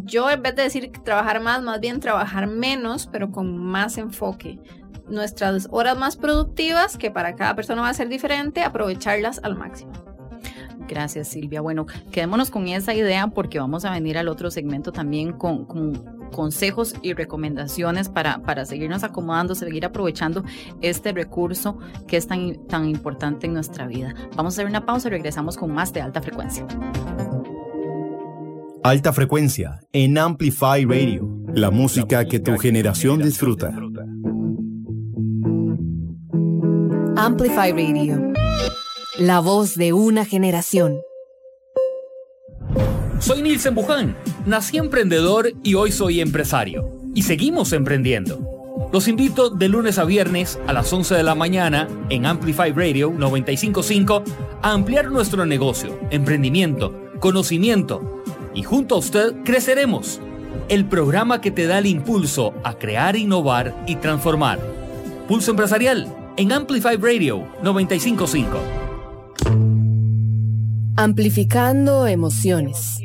Yo 0.04 0.30
en 0.30 0.42
vez 0.42 0.56
de 0.56 0.64
decir 0.64 0.92
trabajar 1.04 1.42
más, 1.42 1.62
más 1.62 1.80
bien 1.80 2.00
trabajar 2.00 2.48
menos, 2.48 3.08
pero 3.12 3.32
con 3.32 3.58
más 3.58 3.98
enfoque. 3.98 4.60
Nuestras 5.08 5.68
horas 5.72 5.98
más 5.98 6.16
productivas, 6.16 6.98
que 6.98 7.12
para 7.12 7.36
cada 7.36 7.56
persona 7.56 7.82
va 7.82 7.90
a 7.90 7.94
ser 7.94 8.10
diferente, 8.10 8.64
aprovecharlas 8.64 9.40
al 9.44 9.56
máximo. 9.56 9.92
Gracias, 10.88 11.30
Silvia. 11.30 11.62
Bueno, 11.62 11.86
quedémonos 12.12 12.50
con 12.50 12.68
esa 12.68 12.94
idea 12.94 13.28
porque 13.28 13.60
vamos 13.60 13.86
a 13.86 13.92
venir 13.92 14.18
al 14.18 14.28
otro 14.28 14.52
segmento 14.52 14.92
también 14.92 15.34
con, 15.34 15.66
consejos 16.32 16.96
y 17.02 17.14
recomendaciones 17.14 18.10
para, 18.10 18.42
para 18.42 18.66
seguirnos 18.66 19.04
acomodando, 19.04 19.56
seguir 19.56 19.86
aprovechando 19.86 20.44
este 20.82 21.14
recurso 21.14 21.78
que 22.08 22.18
es 22.18 22.28
tan, 22.28 22.66
tan 22.68 22.88
importante 22.88 23.48
en 23.48 23.54
nuestra 23.54 23.88
vida. 23.88 24.14
Vamos 24.36 24.54
a 24.54 24.56
hacer 24.56 24.66
una 24.66 24.86
pausa 24.86 25.08
y 25.08 25.12
regresamos 25.12 25.58
con 25.58 25.72
más 25.72 25.94
de 25.94 26.02
alta 26.02 26.22
frecuencia. 26.22 26.66
Alta 28.84 29.14
frecuencia 29.14 29.80
en 29.94 30.18
Amplify 30.18 30.84
Radio. 30.84 31.26
La 31.54 31.72
música 31.72 32.26
que 32.26 32.42
tu 32.42 32.58
generación 32.58 33.22
disfruta. 33.24 33.74
Amplify 37.16 37.72
Radio. 37.72 38.34
La 39.20 39.40
voz 39.40 39.76
de 39.76 39.94
una 39.94 40.26
generación. 40.26 41.00
Soy 43.20 43.42
Nilsen 43.42 43.74
Buján. 43.74 44.18
Nací 44.46 44.76
emprendedor 44.76 45.54
y 45.64 45.76
hoy 45.76 45.94
soy 45.94 46.20
empresario. 46.20 46.92
Y 47.16 47.24
seguimos 47.24 47.72
emprendiendo. 47.72 48.90
Los 48.92 49.08
invito 49.08 49.50
de 49.50 49.70
lunes 49.70 49.98
a 49.98 50.04
viernes 50.04 50.60
a 50.68 50.74
las 50.74 50.92
11 50.92 51.16
de 51.16 51.24
la 51.24 51.36
mañana 51.36 51.88
en 52.10 52.26
Amplify 52.26 52.74
Radio 52.74 53.14
955 53.18 54.24
a 54.62 54.74
ampliar 54.74 55.10
nuestro 55.10 55.46
negocio, 55.46 55.98
emprendimiento, 56.12 56.94
conocimiento 57.22 58.23
y 58.54 58.64
junto 58.64 58.96
a 58.96 59.00
usted 59.00 59.34
creceremos. 59.44 60.22
El 60.70 60.86
programa 60.86 61.42
que 61.42 61.52
te 61.52 61.68
da 61.68 61.80
el 61.80 61.86
impulso 61.86 62.54
a 62.64 62.76
crear, 62.76 63.16
innovar 63.16 63.76
y 63.88 63.96
transformar. 63.96 64.60
Pulso 65.28 65.52
Empresarial 65.52 66.08
en 66.38 66.52
Amplify 66.52 66.98
Radio 66.98 67.48
955. 67.62 68.58
Amplificando 70.96 72.08
emociones. 72.08 73.00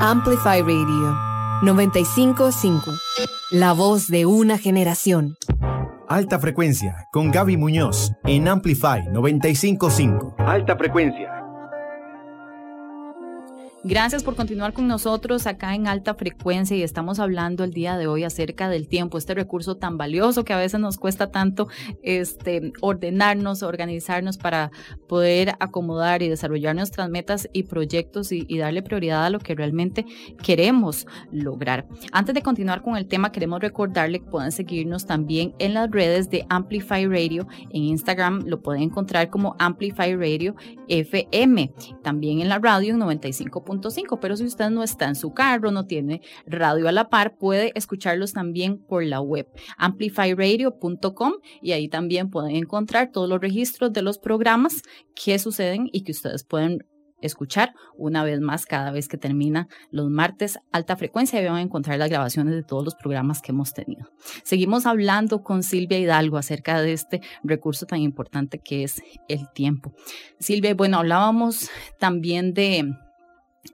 Amplify 0.00 0.60
Radio 0.60 1.16
955. 1.62 2.92
La 3.50 3.72
voz 3.72 4.08
de 4.08 4.26
una 4.26 4.58
generación. 4.58 5.36
Alta 6.08 6.38
frecuencia 6.38 7.08
con 7.12 7.30
Gaby 7.30 7.56
Muñoz 7.56 8.12
en 8.24 8.48
Amplify 8.48 9.08
955. 9.10 10.36
Alta 10.38 10.76
frecuencia. 10.76 11.41
Gracias 13.84 14.22
por 14.22 14.36
continuar 14.36 14.74
con 14.74 14.86
nosotros 14.86 15.48
acá 15.48 15.74
en 15.74 15.88
alta 15.88 16.14
frecuencia 16.14 16.76
y 16.76 16.84
estamos 16.84 17.18
hablando 17.18 17.64
el 17.64 17.72
día 17.72 17.96
de 17.96 18.06
hoy 18.06 18.22
acerca 18.22 18.68
del 18.68 18.86
tiempo, 18.86 19.18
este 19.18 19.34
recurso 19.34 19.76
tan 19.76 19.98
valioso 19.98 20.44
que 20.44 20.52
a 20.52 20.56
veces 20.56 20.78
nos 20.78 20.98
cuesta 20.98 21.32
tanto 21.32 21.66
este, 22.00 22.72
ordenarnos, 22.80 23.64
organizarnos 23.64 24.38
para 24.38 24.70
poder 25.08 25.54
acomodar 25.58 26.22
y 26.22 26.28
desarrollar 26.28 26.76
nuestras 26.76 27.10
metas 27.10 27.48
y 27.52 27.64
proyectos 27.64 28.30
y, 28.30 28.56
darle 28.56 28.82
prioridad 28.82 29.24
a 29.24 29.30
lo 29.30 29.40
que 29.40 29.56
realmente 29.56 30.06
queremos 30.40 31.08
lograr. 31.32 31.88
Antes 32.12 32.36
de 32.36 32.42
continuar 32.42 32.82
con 32.82 32.96
el 32.96 33.08
tema, 33.08 33.32
queremos 33.32 33.58
recordarle 33.60 34.20
que 34.20 34.30
pueden 34.30 34.52
seguirnos 34.52 35.06
también 35.06 35.56
en 35.58 35.74
las 35.74 35.90
redes 35.90 36.30
de 36.30 36.46
Amplify 36.48 37.06
Radio. 37.06 37.48
En 37.70 37.82
Instagram 37.82 38.44
lo 38.46 38.60
pueden 38.62 38.84
encontrar 38.84 39.28
como 39.30 39.56
Amplify 39.58 40.14
Radio 40.14 40.54
FM. 40.86 41.72
También 42.04 42.40
en 42.40 42.48
la 42.48 42.60
radio 42.60 42.92
en 42.92 43.00
95 43.00 43.64
pero 44.20 44.36
si 44.36 44.44
usted 44.44 44.70
no 44.70 44.82
está 44.82 45.08
en 45.08 45.14
su 45.14 45.32
carro, 45.32 45.70
no 45.70 45.86
tiene 45.86 46.20
radio 46.46 46.88
a 46.88 46.92
la 46.92 47.08
par, 47.08 47.36
puede 47.36 47.72
escucharlos 47.74 48.32
también 48.32 48.78
por 48.78 49.04
la 49.04 49.20
web 49.20 49.48
amplifyradio.com 49.78 51.34
y 51.60 51.72
ahí 51.72 51.88
también 51.88 52.30
pueden 52.30 52.56
encontrar 52.56 53.10
todos 53.12 53.28
los 53.28 53.40
registros 53.40 53.92
de 53.92 54.02
los 54.02 54.18
programas 54.18 54.82
que 55.14 55.38
suceden 55.38 55.88
y 55.92 56.02
que 56.02 56.12
ustedes 56.12 56.44
pueden 56.44 56.84
escuchar 57.22 57.74
una 57.96 58.24
vez 58.24 58.40
más 58.40 58.66
cada 58.66 58.90
vez 58.90 59.08
que 59.08 59.16
termina 59.16 59.68
los 59.90 60.10
martes 60.10 60.58
alta 60.72 60.96
frecuencia 60.96 61.40
y 61.40 61.46
van 61.46 61.54
a 61.54 61.62
encontrar 61.62 61.98
las 61.98 62.10
grabaciones 62.10 62.54
de 62.54 62.62
todos 62.62 62.84
los 62.84 62.94
programas 62.94 63.40
que 63.40 63.52
hemos 63.52 63.72
tenido. 63.72 64.10
Seguimos 64.42 64.86
hablando 64.86 65.42
con 65.42 65.62
Silvia 65.62 65.98
Hidalgo 65.98 66.36
acerca 66.36 66.82
de 66.82 66.92
este 66.92 67.22
recurso 67.42 67.86
tan 67.86 68.00
importante 68.00 68.58
que 68.58 68.82
es 68.82 69.00
el 69.28 69.50
tiempo. 69.52 69.94
Silvia, 70.38 70.74
bueno, 70.74 70.98
hablábamos 70.98 71.70
también 71.98 72.52
de 72.52 72.92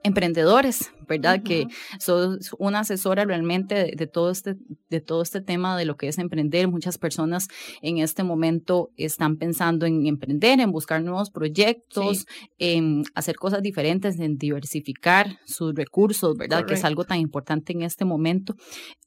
emprendedores, 0.03 0.91
¿verdad? 1.07 1.41
Que 1.43 1.65
sos 1.99 2.51
una 2.59 2.81
asesora 2.81 3.25
realmente 3.25 3.91
de, 3.95 4.07
todo 4.07 4.29
este, 4.29 4.55
de 4.89 5.01
todo 5.01 5.23
este 5.23 5.41
tema 5.41 5.77
de 5.77 5.85
lo 5.85 5.97
que 5.97 6.07
es 6.07 6.19
emprender. 6.19 6.67
Muchas 6.67 6.97
personas 6.97 7.47
en 7.81 7.97
este 7.97 8.23
momento 8.23 8.91
están 8.97 9.37
pensando 9.37 9.85
en 9.85 10.05
emprender, 10.05 10.59
en 10.59 10.71
buscar 10.71 11.01
nuevos 11.03 11.31
proyectos, 11.31 12.27
en 12.59 13.03
hacer 13.15 13.35
cosas 13.35 13.63
diferentes, 13.63 14.19
en 14.19 14.37
diversificar 14.37 15.39
sus 15.45 15.73
recursos, 15.73 16.37
¿verdad? 16.37 16.65
Que 16.65 16.75
es 16.75 16.85
algo 16.85 17.03
tan 17.03 17.19
importante 17.19 17.73
en 17.73 17.81
este 17.81 18.05
momento. 18.05 18.55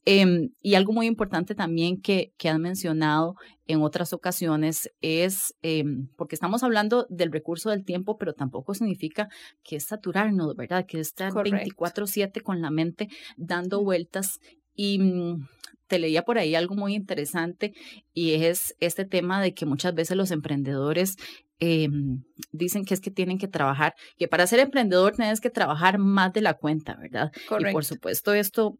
Em, 0.05 0.49
y 0.61 0.75
algo 0.75 0.91
muy 0.91 1.07
importante 1.07 1.55
también 1.55 2.01
que, 2.01 2.33
que 2.37 2.49
han 2.49 2.61
mencionado 2.61 3.35
en 3.67 3.81
otras 3.81 4.13
ocasiones 4.13 4.91
es, 5.01 5.55
em, 5.61 6.07
porque 6.17 6.35
estamos 6.35 6.63
hablando 6.63 7.05
del 7.09 7.31
recurso 7.31 7.69
del 7.69 7.85
tiempo, 7.85 8.17
pero 8.17 8.33
tampoco 8.33 8.73
significa 8.73 9.29
que 9.63 9.77
es 9.77 9.85
saturarnos, 9.85 10.55
¿verdad? 10.55 10.85
Que 10.85 10.99
es 10.99 11.07
estar 11.07 11.31
24/7 11.33 12.41
con 12.41 12.61
la 12.61 12.71
mente 12.71 13.07
dando 13.37 13.83
vueltas. 13.83 14.39
Y 14.75 14.99
mm, 14.99 15.47
te 15.87 15.99
leía 15.99 16.23
por 16.23 16.37
ahí 16.37 16.55
algo 16.55 16.75
muy 16.75 16.95
interesante 16.95 17.73
y 18.13 18.33
es 18.33 18.75
este 18.79 19.05
tema 19.05 19.41
de 19.41 19.53
que 19.53 19.65
muchas 19.65 19.93
veces 19.93 20.17
los 20.17 20.31
emprendedores 20.31 21.17
em, 21.59 22.23
dicen 22.51 22.83
que 22.83 22.93
es 22.93 22.99
que 22.99 23.11
tienen 23.11 23.37
que 23.37 23.47
trabajar, 23.47 23.93
que 24.17 24.27
para 24.27 24.47
ser 24.47 24.59
emprendedor 24.59 25.15
tienes 25.15 25.39
que 25.39 25.49
trabajar 25.49 25.99
más 25.99 26.33
de 26.33 26.41
la 26.41 26.55
cuenta, 26.55 26.95
¿verdad? 26.95 27.31
Y 27.59 27.71
por 27.71 27.85
supuesto 27.85 28.33
esto 28.33 28.77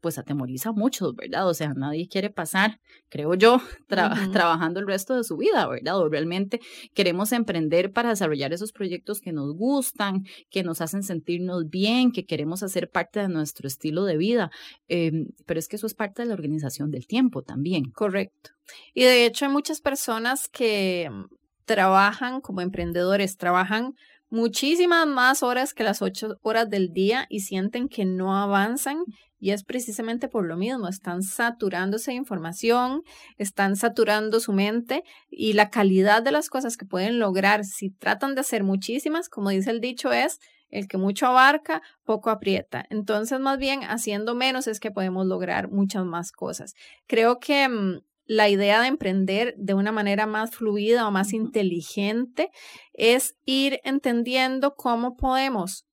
pues 0.00 0.18
atemoriza 0.18 0.72
mucho, 0.72 1.12
¿verdad? 1.14 1.48
O 1.48 1.54
sea, 1.54 1.72
nadie 1.74 2.08
quiere 2.08 2.30
pasar, 2.30 2.80
creo 3.08 3.34
yo, 3.34 3.60
trabajando 4.32 4.80
el 4.80 4.86
resto 4.86 5.16
de 5.16 5.24
su 5.24 5.36
vida, 5.36 5.66
¿verdad? 5.68 5.98
O 5.98 6.08
realmente 6.08 6.60
queremos 6.94 7.32
emprender 7.32 7.92
para 7.92 8.10
desarrollar 8.10 8.52
esos 8.52 8.72
proyectos 8.72 9.20
que 9.20 9.32
nos 9.32 9.54
gustan, 9.54 10.24
que 10.50 10.62
nos 10.62 10.80
hacen 10.80 11.02
sentirnos 11.02 11.68
bien, 11.68 12.12
que 12.12 12.26
queremos 12.26 12.62
hacer 12.62 12.90
parte 12.90 13.20
de 13.20 13.28
nuestro 13.28 13.66
estilo 13.66 14.04
de 14.04 14.16
vida. 14.16 14.50
Em, 14.88 15.28
pero 15.46 15.58
es 15.58 15.68
que 15.68 15.76
eso 15.76 15.86
es 15.86 15.94
parte 15.94 16.22
de 16.22 16.28
la 16.28 16.34
organización 16.34 16.90
del 16.90 17.06
tiempo 17.06 17.42
también. 17.42 17.90
Correcto. 17.90 18.50
Y 18.94 19.02
de 19.02 19.26
hecho 19.26 19.46
hay 19.46 19.52
muchas 19.52 19.80
personas 19.80 20.48
que 20.48 21.10
trabajan 21.64 22.40
como 22.40 22.60
emprendedores, 22.60 23.36
trabajan 23.36 23.94
muchísimas 24.28 25.06
más 25.06 25.42
horas 25.42 25.72
que 25.72 25.84
las 25.84 26.02
ocho 26.02 26.36
horas 26.42 26.68
del 26.68 26.92
día 26.92 27.26
y 27.28 27.40
sienten 27.40 27.88
que 27.88 28.04
no 28.04 28.36
avanzan 28.36 29.04
y 29.38 29.50
es 29.50 29.64
precisamente 29.64 30.28
por 30.28 30.46
lo 30.46 30.56
mismo, 30.56 30.88
están 30.88 31.22
saturándose 31.22 32.12
de 32.12 32.16
información, 32.16 33.02
están 33.36 33.76
saturando 33.76 34.40
su 34.40 34.52
mente 34.52 35.02
y 35.28 35.52
la 35.52 35.70
calidad 35.70 36.22
de 36.22 36.32
las 36.32 36.48
cosas 36.48 36.76
que 36.76 36.86
pueden 36.86 37.18
lograr 37.18 37.64
si 37.64 37.90
tratan 37.90 38.34
de 38.34 38.40
hacer 38.40 38.64
muchísimas, 38.64 39.28
como 39.28 39.50
dice 39.50 39.70
el 39.70 39.80
dicho, 39.80 40.12
es 40.12 40.38
el 40.68 40.88
que 40.88 40.98
mucho 40.98 41.26
abarca, 41.26 41.82
poco 42.04 42.30
aprieta. 42.30 42.84
Entonces, 42.90 43.38
más 43.38 43.58
bien, 43.58 43.82
haciendo 43.82 44.34
menos 44.34 44.66
es 44.66 44.80
que 44.80 44.90
podemos 44.90 45.26
lograr 45.26 45.70
muchas 45.70 46.04
más 46.04 46.32
cosas. 46.32 46.74
Creo 47.06 47.38
que 47.38 47.68
mm, 47.68 48.00
la 48.26 48.48
idea 48.48 48.80
de 48.80 48.88
emprender 48.88 49.54
de 49.56 49.74
una 49.74 49.92
manera 49.92 50.26
más 50.26 50.50
fluida 50.54 51.06
o 51.06 51.10
más 51.10 51.32
inteligente 51.32 52.50
es 52.92 53.36
ir 53.44 53.80
entendiendo 53.84 54.74
cómo 54.74 55.16
podemos 55.16 55.85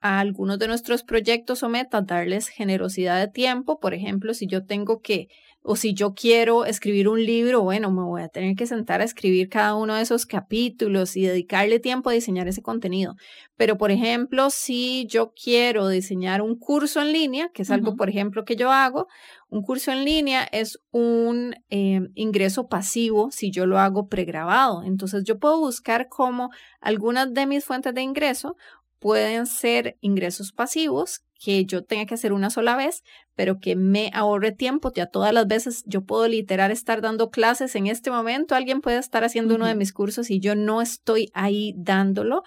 a 0.00 0.20
algunos 0.20 0.58
de 0.58 0.68
nuestros 0.68 1.02
proyectos 1.02 1.62
o 1.62 1.68
metas 1.68 2.06
darles 2.06 2.48
generosidad 2.48 3.20
de 3.20 3.28
tiempo. 3.28 3.78
Por 3.80 3.94
ejemplo, 3.94 4.34
si 4.34 4.46
yo 4.46 4.64
tengo 4.64 5.00
que, 5.00 5.28
o 5.62 5.76
si 5.76 5.92
yo 5.92 6.14
quiero 6.14 6.64
escribir 6.64 7.06
un 7.06 7.22
libro, 7.22 7.60
bueno, 7.62 7.90
me 7.90 8.02
voy 8.02 8.22
a 8.22 8.28
tener 8.28 8.56
que 8.56 8.66
sentar 8.66 9.02
a 9.02 9.04
escribir 9.04 9.50
cada 9.50 9.74
uno 9.74 9.94
de 9.94 10.02
esos 10.02 10.24
capítulos 10.24 11.16
y 11.16 11.26
dedicarle 11.26 11.80
tiempo 11.80 12.08
a 12.08 12.14
diseñar 12.14 12.48
ese 12.48 12.62
contenido. 12.62 13.14
Pero, 13.56 13.76
por 13.76 13.90
ejemplo, 13.90 14.48
si 14.48 15.06
yo 15.06 15.34
quiero 15.34 15.88
diseñar 15.88 16.40
un 16.40 16.58
curso 16.58 17.02
en 17.02 17.12
línea, 17.12 17.50
que 17.52 17.62
es 17.62 17.70
algo, 17.70 17.94
por 17.94 18.08
ejemplo, 18.08 18.46
que 18.46 18.56
yo 18.56 18.70
hago, 18.72 19.06
un 19.50 19.62
curso 19.62 19.92
en 19.92 20.04
línea 20.04 20.44
es 20.50 20.78
un 20.92 21.56
em, 21.68 22.08
ingreso 22.14 22.68
pasivo 22.68 23.30
si 23.30 23.50
yo 23.50 23.66
lo 23.66 23.78
hago 23.78 24.08
pregrabado. 24.08 24.82
Entonces, 24.82 25.24
yo 25.24 25.38
puedo 25.38 25.58
buscar 25.58 26.08
como 26.08 26.48
algunas 26.80 27.34
de 27.34 27.46
mis 27.46 27.66
fuentes 27.66 27.92
de 27.92 28.00
ingreso 28.00 28.56
pueden 29.00 29.46
ser 29.46 29.96
ingresos 30.00 30.52
pasivos 30.52 31.22
que 31.42 31.64
yo 31.64 31.82
tenga 31.82 32.04
que 32.04 32.14
hacer 32.14 32.32
una 32.32 32.50
sola 32.50 32.76
vez, 32.76 33.02
pero 33.34 33.58
que 33.58 33.74
me 33.74 34.10
ahorre 34.12 34.52
tiempo. 34.52 34.92
Ya 34.94 35.06
todas 35.06 35.32
las 35.32 35.46
veces 35.46 35.82
yo 35.86 36.02
puedo 36.02 36.28
literal 36.28 36.70
estar 36.70 37.00
dando 37.00 37.30
clases 37.30 37.74
en 37.74 37.86
este 37.86 38.10
momento, 38.10 38.54
alguien 38.54 38.82
puede 38.82 38.98
estar 38.98 39.24
haciendo 39.24 39.54
uno 39.54 39.66
de 39.66 39.74
mis 39.74 39.92
cursos 39.92 40.30
y 40.30 40.38
yo 40.38 40.54
no 40.54 40.82
estoy 40.82 41.30
ahí 41.32 41.74
dándolo. 41.76 42.42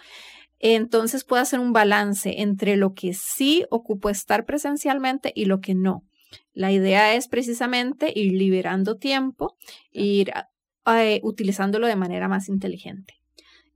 Entonces 0.59 1.25
puedo 1.25 1.41
hacer 1.41 1.59
un 1.59 1.73
balance 1.73 2.41
entre 2.41 2.77
lo 2.77 2.93
que 2.93 3.13
sí 3.13 3.65
ocupo 3.69 4.09
estar 4.09 4.45
presencialmente 4.45 5.33
y 5.35 5.45
lo 5.45 5.59
que 5.59 5.73
no. 5.73 6.03
La 6.53 6.71
idea 6.71 7.15
es 7.15 7.27
precisamente 7.27 8.13
ir 8.15 8.33
liberando 8.33 8.95
tiempo, 8.95 9.57
ir 9.91 10.31
eh, 10.85 11.19
utilizándolo 11.23 11.87
de 11.87 11.95
manera 11.95 12.27
más 12.27 12.47
inteligente. 12.47 13.22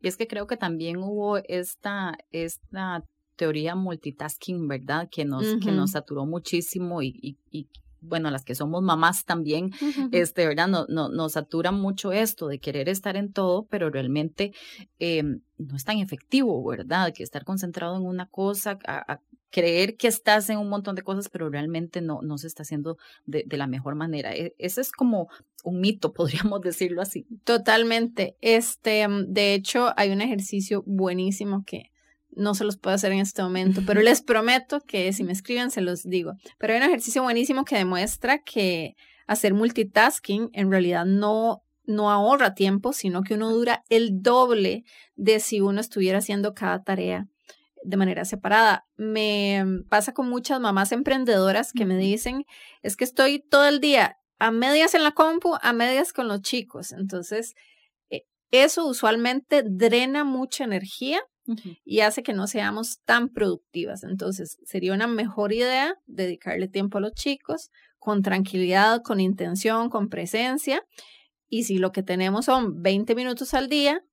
Y 0.01 0.07
es 0.07 0.17
que 0.17 0.27
creo 0.27 0.47
que 0.47 0.57
también 0.57 0.97
hubo 0.97 1.37
esta, 1.37 2.17
esta 2.31 3.03
teoría 3.35 3.75
multitasking, 3.75 4.67
¿verdad? 4.67 5.07
Que 5.09 5.25
nos, 5.25 5.45
que 5.63 5.71
nos 5.71 5.91
saturó 5.91 6.25
muchísimo 6.25 7.01
y, 7.01 7.37
y, 7.51 7.67
bueno, 8.01 8.29
las 8.29 8.45
que 8.45 8.55
somos 8.55 8.83
mamás 8.83 9.25
también, 9.25 9.71
este, 10.11 10.47
¿verdad? 10.47 10.67
No, 10.67 10.85
no, 10.87 11.09
nos 11.09 11.33
satura 11.33 11.71
mucho 11.71 12.11
esto 12.11 12.47
de 12.47 12.59
querer 12.59 12.89
estar 12.89 13.15
en 13.15 13.31
todo, 13.31 13.65
pero 13.69 13.89
realmente 13.89 14.53
eh, 14.99 15.23
no 15.57 15.75
es 15.75 15.83
tan 15.83 15.99
efectivo, 15.99 16.63
¿verdad? 16.65 17.13
Que 17.13 17.23
estar 17.23 17.43
concentrado 17.43 17.95
en 17.95 18.05
una 18.05 18.27
cosa, 18.27 18.77
a, 18.87 19.21
creer 19.51 19.97
que 19.97 20.07
estás 20.07 20.49
en 20.49 20.57
un 20.57 20.69
montón 20.69 20.95
de 20.95 21.01
cosas, 21.01 21.29
pero 21.29 21.49
realmente 21.49 22.01
no, 22.01 22.21
no 22.21 22.37
se 22.37 22.47
está 22.47 22.63
haciendo 22.63 22.97
de, 23.25 23.43
de 23.45 23.57
la 23.57 23.67
mejor 23.67 23.95
manera. 23.95 24.33
E, 24.35 24.55
ese 24.57 24.81
es 24.81 24.91
como 24.91 25.29
un 25.63 25.79
mito, 25.79 26.13
podríamos 26.13 26.61
decirlo 26.61 27.01
así. 27.01 27.25
Totalmente. 27.43 28.35
Este, 28.41 29.07
mm, 29.07 29.33
de 29.33 29.53
hecho, 29.53 29.93
hay 29.97 30.11
un 30.11 30.21
ejercicio 30.21 30.83
buenísimo 30.85 31.63
que 31.65 31.91
no 32.31 32.53
se 32.53 32.65
los 32.65 32.77
puedo 32.77 32.95
hacer 32.95 33.11
en 33.11 33.19
este 33.19 33.41
momento, 33.41 33.81
pero 33.85 34.01
les 34.01 34.21
prometo 34.21 34.81
que 34.81 35.11
si 35.13 35.23
me 35.23 35.33
escriben 35.33 35.71
se 35.71 35.81
los 35.81 36.03
digo. 36.03 36.33
Pero 36.59 36.73
hay 36.73 36.79
un 36.79 36.85
ejercicio 36.85 37.23
buenísimo 37.23 37.65
que 37.65 37.77
demuestra 37.77 38.39
que 38.39 38.95
hacer 39.25 39.53
multitasking 39.53 40.49
en 40.53 40.71
realidad 40.71 41.05
no 41.05 41.63
no 41.89 42.11
ahorra 42.11 42.53
tiempo, 42.53 42.91
sino 42.91 43.23
que 43.23 43.35
uno 43.35 43.49
dura 43.49 43.85
el 43.87 44.21
doble 44.21 44.83
de 45.15 45.39
si 45.39 45.61
uno 45.61 45.79
estuviera 45.79 46.17
haciendo 46.17 46.53
cada 46.53 46.83
tarea 46.83 47.29
de 47.87 47.95
manera 47.95 48.25
separada. 48.25 48.85
Me 48.97 49.63
pasa 49.89 50.13
con 50.13 50.29
muchas 50.29 50.59
mamás 50.59 50.91
emprendedoras 50.91 51.71
que 51.71 51.85
me 51.85 51.97
dicen, 51.97 52.45
es 52.81 52.97
que 52.97 53.05
estoy 53.05 53.39
todo 53.39 53.65
el 53.65 53.79
día 53.79 54.17
a 54.39 54.51
medias 54.51 54.93
en 54.93 55.03
la 55.03 55.13
compu, 55.13 55.55
a 55.61 55.71
medias 55.71 56.11
con 56.11 56.27
los 56.27 56.41
chicos. 56.41 56.91
Entonces, 56.91 57.55
eh, 58.09 58.25
eso 58.51 58.85
usualmente 58.85 59.63
drena 59.65 60.25
mucha 60.25 60.65
energía 60.65 61.21
y 61.85 62.01
hace 62.01 62.23
que 62.23 62.33
no 62.33 62.45
seamos 62.45 62.99
tan 63.05 63.29
productivas. 63.29 64.03
Entonces, 64.03 64.57
sería 64.65 64.93
una 64.93 65.07
mejor 65.07 65.53
idea 65.53 65.95
dedicarle 66.05 66.67
tiempo 66.67 66.97
a 66.97 67.01
los 67.01 67.13
chicos 67.13 67.71
con 67.99 68.21
tranquilidad, 68.21 69.01
con 69.01 69.21
intención, 69.21 69.89
con 69.89 70.09
presencia. 70.09 70.83
Y 71.47 71.63
si 71.63 71.77
lo 71.77 71.93
que 71.93 72.03
tenemos 72.03 72.45
son 72.45 72.81
20 72.81 73.15
minutos 73.15 73.53
al 73.53 73.69
día, 73.69 74.03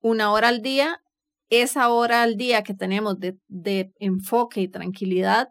una 0.00 0.32
hora 0.32 0.48
al 0.48 0.60
día, 0.60 1.00
esa 1.50 1.88
hora 1.90 2.22
al 2.22 2.36
día 2.36 2.62
que 2.62 2.74
tenemos 2.74 3.18
de, 3.18 3.36
de 3.48 3.92
enfoque 3.98 4.60
y 4.60 4.68
tranquilidad, 4.68 5.48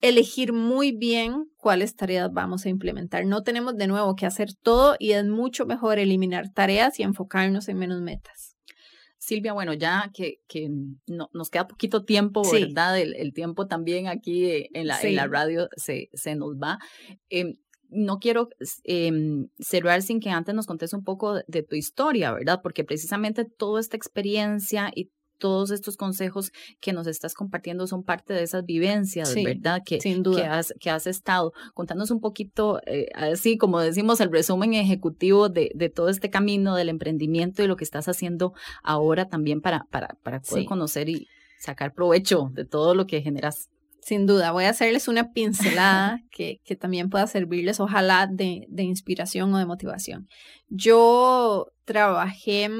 elegir 0.00 0.52
muy 0.52 0.92
bien 0.92 1.46
cuáles 1.56 1.96
tareas 1.96 2.30
vamos 2.32 2.66
a 2.66 2.68
implementar. 2.68 3.24
No 3.26 3.42
tenemos 3.42 3.76
de 3.76 3.86
nuevo 3.86 4.14
que 4.14 4.26
hacer 4.26 4.50
todo 4.62 4.96
y 4.98 5.12
es 5.12 5.24
mucho 5.24 5.66
mejor 5.66 5.98
eliminar 5.98 6.52
tareas 6.52 6.98
y 7.00 7.02
enfocarnos 7.02 7.68
en 7.68 7.78
menos 7.78 8.00
metas. 8.02 8.56
Silvia, 9.18 9.54
bueno, 9.54 9.72
ya 9.72 10.10
que, 10.14 10.36
que 10.46 10.68
no, 11.06 11.30
nos 11.32 11.50
queda 11.50 11.66
poquito 11.66 12.04
tiempo, 12.04 12.42
¿verdad? 12.52 13.00
El, 13.00 13.32
tiempo 13.32 13.66
también 13.66 14.06
aquí 14.06 14.44
eh, 14.44 14.68
en 14.72 14.86
la, 14.86 15.00
en 15.00 15.16
la 15.16 15.26
radio 15.26 15.68
se, 15.76 16.10
se 16.12 16.36
nos 16.36 16.54
va. 16.56 16.78
Em, 17.28 17.56
no 17.96 18.18
quiero 18.18 18.48
em, 18.84 19.48
cerrar 19.58 20.02
sin 20.02 20.20
que 20.20 20.30
antes 20.30 20.54
nos 20.54 20.66
contes 20.66 20.92
un 20.92 21.02
poco 21.02 21.34
de, 21.46 21.62
tu 21.62 21.76
historia, 21.76 22.32
¿verdad? 22.32 22.60
Porque 22.62 22.84
precisamente 22.84 23.44
toda 23.44 23.80
esta 23.80 23.96
experiencia 23.96 24.90
y 24.94 25.10
todos 25.38 25.70
estos 25.70 25.96
consejos 25.96 26.50
que 26.80 26.92
nos 26.92 27.06
estás 27.06 27.34
compartiendo 27.34 27.86
son 27.86 28.04
parte 28.04 28.32
de 28.32 28.42
esas 28.42 28.64
vivencias, 28.64 29.34
¿verdad? 29.34 29.82
Que, 29.84 30.00
sin 30.00 30.22
duda. 30.22 30.42
Que 30.42 30.46
has, 30.46 30.74
que 30.80 30.90
has 30.90 31.06
estado. 31.06 31.52
Contanos 31.74 32.10
un 32.10 32.20
poquito, 32.20 32.80
eh, 32.86 33.08
así 33.14 33.58
como 33.58 33.80
decimos, 33.80 34.20
el 34.20 34.32
resumen 34.32 34.74
ejecutivo 34.74 35.48
de, 35.48 35.70
de, 35.74 35.90
todo 35.90 36.08
este 36.08 36.30
camino 36.30 36.74
del 36.74 36.88
emprendimiento 36.88 37.62
y 37.62 37.66
lo 37.66 37.76
que 37.76 37.84
estás 37.84 38.08
haciendo 38.08 38.54
ahora 38.82 39.28
también 39.28 39.60
para, 39.60 39.84
para, 39.90 40.16
para 40.22 40.40
poder 40.40 40.64
conocer 40.64 41.08
y 41.08 41.26
sacar 41.58 41.92
provecho 41.92 42.50
de 42.52 42.64
todo 42.64 42.94
lo 42.94 43.06
que 43.06 43.22
generas. 43.22 43.68
Sin 44.06 44.24
duda, 44.24 44.52
voy 44.52 44.66
a 44.66 44.70
hacerles 44.70 45.08
una 45.08 45.32
pincelada 45.32 46.22
que, 46.30 46.60
que 46.64 46.76
también 46.76 47.10
pueda 47.10 47.26
servirles, 47.26 47.80
ojalá, 47.80 48.28
de, 48.30 48.64
de 48.68 48.84
inspiración 48.84 49.52
o 49.52 49.58
de 49.58 49.66
motivación. 49.66 50.28
Yo 50.68 51.72
trabajé 51.84 52.70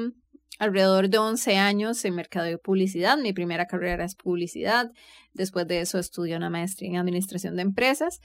alrededor 0.57 1.09
de 1.09 1.17
11 1.17 1.57
años 1.57 2.05
en 2.05 2.15
mercado 2.15 2.49
y 2.49 2.55
publicidad. 2.55 3.17
Mi 3.17 3.33
primera 3.33 3.65
carrera 3.65 4.05
es 4.05 4.15
publicidad. 4.15 4.89
Después 5.33 5.67
de 5.67 5.81
eso 5.81 5.99
estudié 5.99 6.37
una 6.37 6.49
maestría 6.49 6.91
en 6.91 6.95
administración 6.95 7.57
de 7.57 7.63
empresas. 7.63 8.21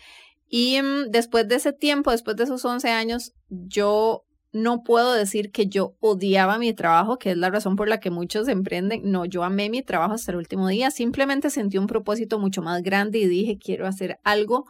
Y 0.48 0.80
mm, 0.80 1.10
después 1.10 1.48
de 1.48 1.56
ese 1.56 1.72
tiempo, 1.72 2.12
después 2.12 2.36
de 2.36 2.44
esos 2.44 2.64
11 2.64 2.88
años, 2.88 3.32
yo 3.48 4.24
no 4.52 4.82
puedo 4.82 5.14
decir 5.14 5.50
que 5.50 5.66
yo 5.66 5.96
odiaba 6.00 6.58
mi 6.58 6.74
trabajo, 6.74 7.18
que 7.18 7.30
es 7.30 7.36
la 7.36 7.50
razón 7.50 7.74
por 7.74 7.88
la 7.88 8.00
que 8.00 8.10
muchos 8.10 8.48
emprenden. 8.48 9.10
No, 9.10 9.24
yo 9.24 9.44
amé 9.44 9.70
mi 9.70 9.82
trabajo 9.82 10.14
hasta 10.14 10.32
el 10.32 10.38
último 10.38 10.68
día. 10.68 10.90
Simplemente 10.90 11.48
sentí 11.48 11.78
un 11.78 11.86
propósito 11.86 12.38
mucho 12.38 12.60
más 12.60 12.82
grande 12.82 13.18
y 13.18 13.26
dije, 13.26 13.58
quiero 13.58 13.86
hacer 13.86 14.18
algo 14.24 14.66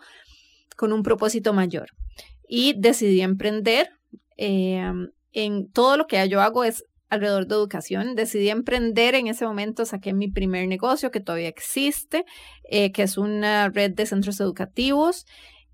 con 0.76 0.92
un 0.92 1.02
propósito 1.02 1.52
mayor. 1.52 1.88
Y 2.46 2.74
decidí 2.78 3.20
emprender. 3.22 3.90
Em, 4.36 5.10
en 5.32 5.70
todo 5.70 5.96
lo 5.96 6.06
que 6.06 6.28
yo 6.28 6.40
hago 6.40 6.64
es 6.64 6.84
alrededor 7.08 7.46
de 7.46 7.54
educación. 7.54 8.14
Decidí 8.14 8.50
emprender 8.50 9.14
en 9.14 9.26
ese 9.26 9.46
momento, 9.46 9.84
saqué 9.84 10.12
mi 10.12 10.30
primer 10.30 10.68
negocio 10.68 11.10
que 11.10 11.20
todavía 11.20 11.48
existe, 11.48 12.24
eh, 12.64 12.92
que 12.92 13.02
es 13.02 13.18
una 13.18 13.68
red 13.68 13.90
de 13.90 14.06
centros 14.06 14.40
educativos. 14.40 15.26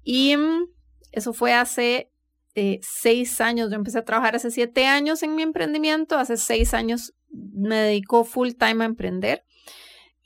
Y 0.02 0.36
mm, 0.36 0.66
eso 1.12 1.32
fue 1.32 1.52
hace 1.52 2.10
eh, 2.54 2.80
seis 2.82 3.40
años. 3.40 3.70
Yo 3.70 3.76
empecé 3.76 3.98
a 3.98 4.04
trabajar 4.04 4.36
hace 4.36 4.50
siete 4.50 4.86
años 4.86 5.22
en 5.22 5.34
mi 5.34 5.42
emprendimiento. 5.42 6.18
Hace 6.18 6.36
seis 6.36 6.74
años 6.74 7.14
me 7.30 7.76
dedico 7.76 8.24
full 8.24 8.50
time 8.58 8.84
a 8.84 8.86
emprender. 8.86 9.44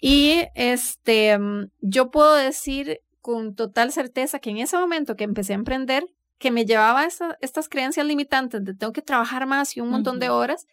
Y 0.01 0.45
este, 0.55 1.39
mm, 1.39 1.71
yo 1.81 2.11
puedo 2.11 2.35
decir 2.35 3.01
con 3.21 3.55
total 3.55 3.93
certeza 3.93 4.41
que 4.41 4.51
en 4.51 4.59
ese 4.59 4.77
momento 4.77 5.17
que 5.17 5.25
empecé 5.25 5.53
a 5.53 5.57
emprender, 5.57 6.05
que 6.39 6.51
me 6.51 6.67
llevaba 6.67 7.07
estas 7.41 7.69
creencias 7.69 8.05
limitantes 8.05 8.65
de 8.65 8.75
tengo 8.75 8.93
que 8.93 9.01
trabajar 9.01 9.47
más 9.47 9.77
y 9.77 9.81
un 9.81 9.91
montón 9.91 10.19
de 10.19 10.29
horas, 10.29 10.67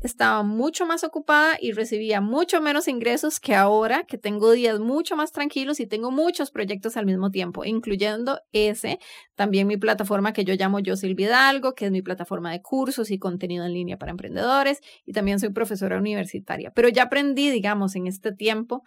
estaba 0.00 0.42
mucho 0.42 0.86
más 0.86 1.02
ocupada 1.02 1.56
y 1.60 1.72
recibía 1.72 2.20
mucho 2.20 2.60
menos 2.60 2.86
ingresos 2.86 3.40
que 3.40 3.54
ahora, 3.54 4.04
que 4.04 4.18
tengo 4.18 4.52
días 4.52 4.78
mucho 4.78 5.16
más 5.16 5.32
tranquilos 5.32 5.80
y 5.80 5.86
tengo 5.86 6.10
muchos 6.10 6.50
proyectos 6.50 6.96
al 6.96 7.06
mismo 7.06 7.30
tiempo, 7.30 7.64
incluyendo 7.64 8.40
ese, 8.52 8.98
también 9.34 9.66
mi 9.66 9.76
plataforma 9.76 10.32
que 10.32 10.44
yo 10.44 10.54
llamo 10.54 10.78
Yo 10.78 10.96
Silvia 10.96 11.26
Hidalgo, 11.26 11.74
que 11.74 11.86
es 11.86 11.90
mi 11.90 12.02
plataforma 12.02 12.52
de 12.52 12.62
cursos 12.62 13.10
y 13.10 13.18
contenido 13.18 13.64
en 13.64 13.72
línea 13.72 13.98
para 13.98 14.12
emprendedores, 14.12 14.80
y 15.04 15.12
también 15.12 15.40
soy 15.40 15.50
profesora 15.50 15.98
universitaria. 15.98 16.70
Pero 16.74 16.88
ya 16.88 17.04
aprendí, 17.04 17.50
digamos, 17.50 17.96
en 17.96 18.06
este 18.06 18.32
tiempo 18.32 18.84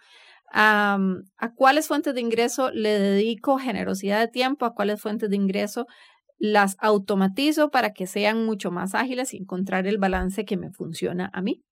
a, 0.52 0.98
a 1.36 1.54
cuáles 1.54 1.88
fuentes 1.88 2.14
de 2.14 2.20
ingreso 2.20 2.70
le 2.70 2.98
dedico 2.98 3.58
generosidad 3.58 4.20
de 4.20 4.28
tiempo, 4.28 4.64
a 4.64 4.74
cuáles 4.74 5.00
fuentes 5.00 5.30
de 5.30 5.36
ingreso 5.36 5.86
las 6.42 6.74
automatizo 6.80 7.70
para 7.70 7.92
que 7.92 8.08
sean 8.08 8.44
mucho 8.44 8.72
más 8.72 8.96
ágiles 8.96 9.32
y 9.32 9.36
encontrar 9.36 9.86
el 9.86 9.98
balance 9.98 10.44
que 10.44 10.56
me 10.56 10.72
funciona 10.72 11.30
a 11.32 11.40
mí. 11.40 11.62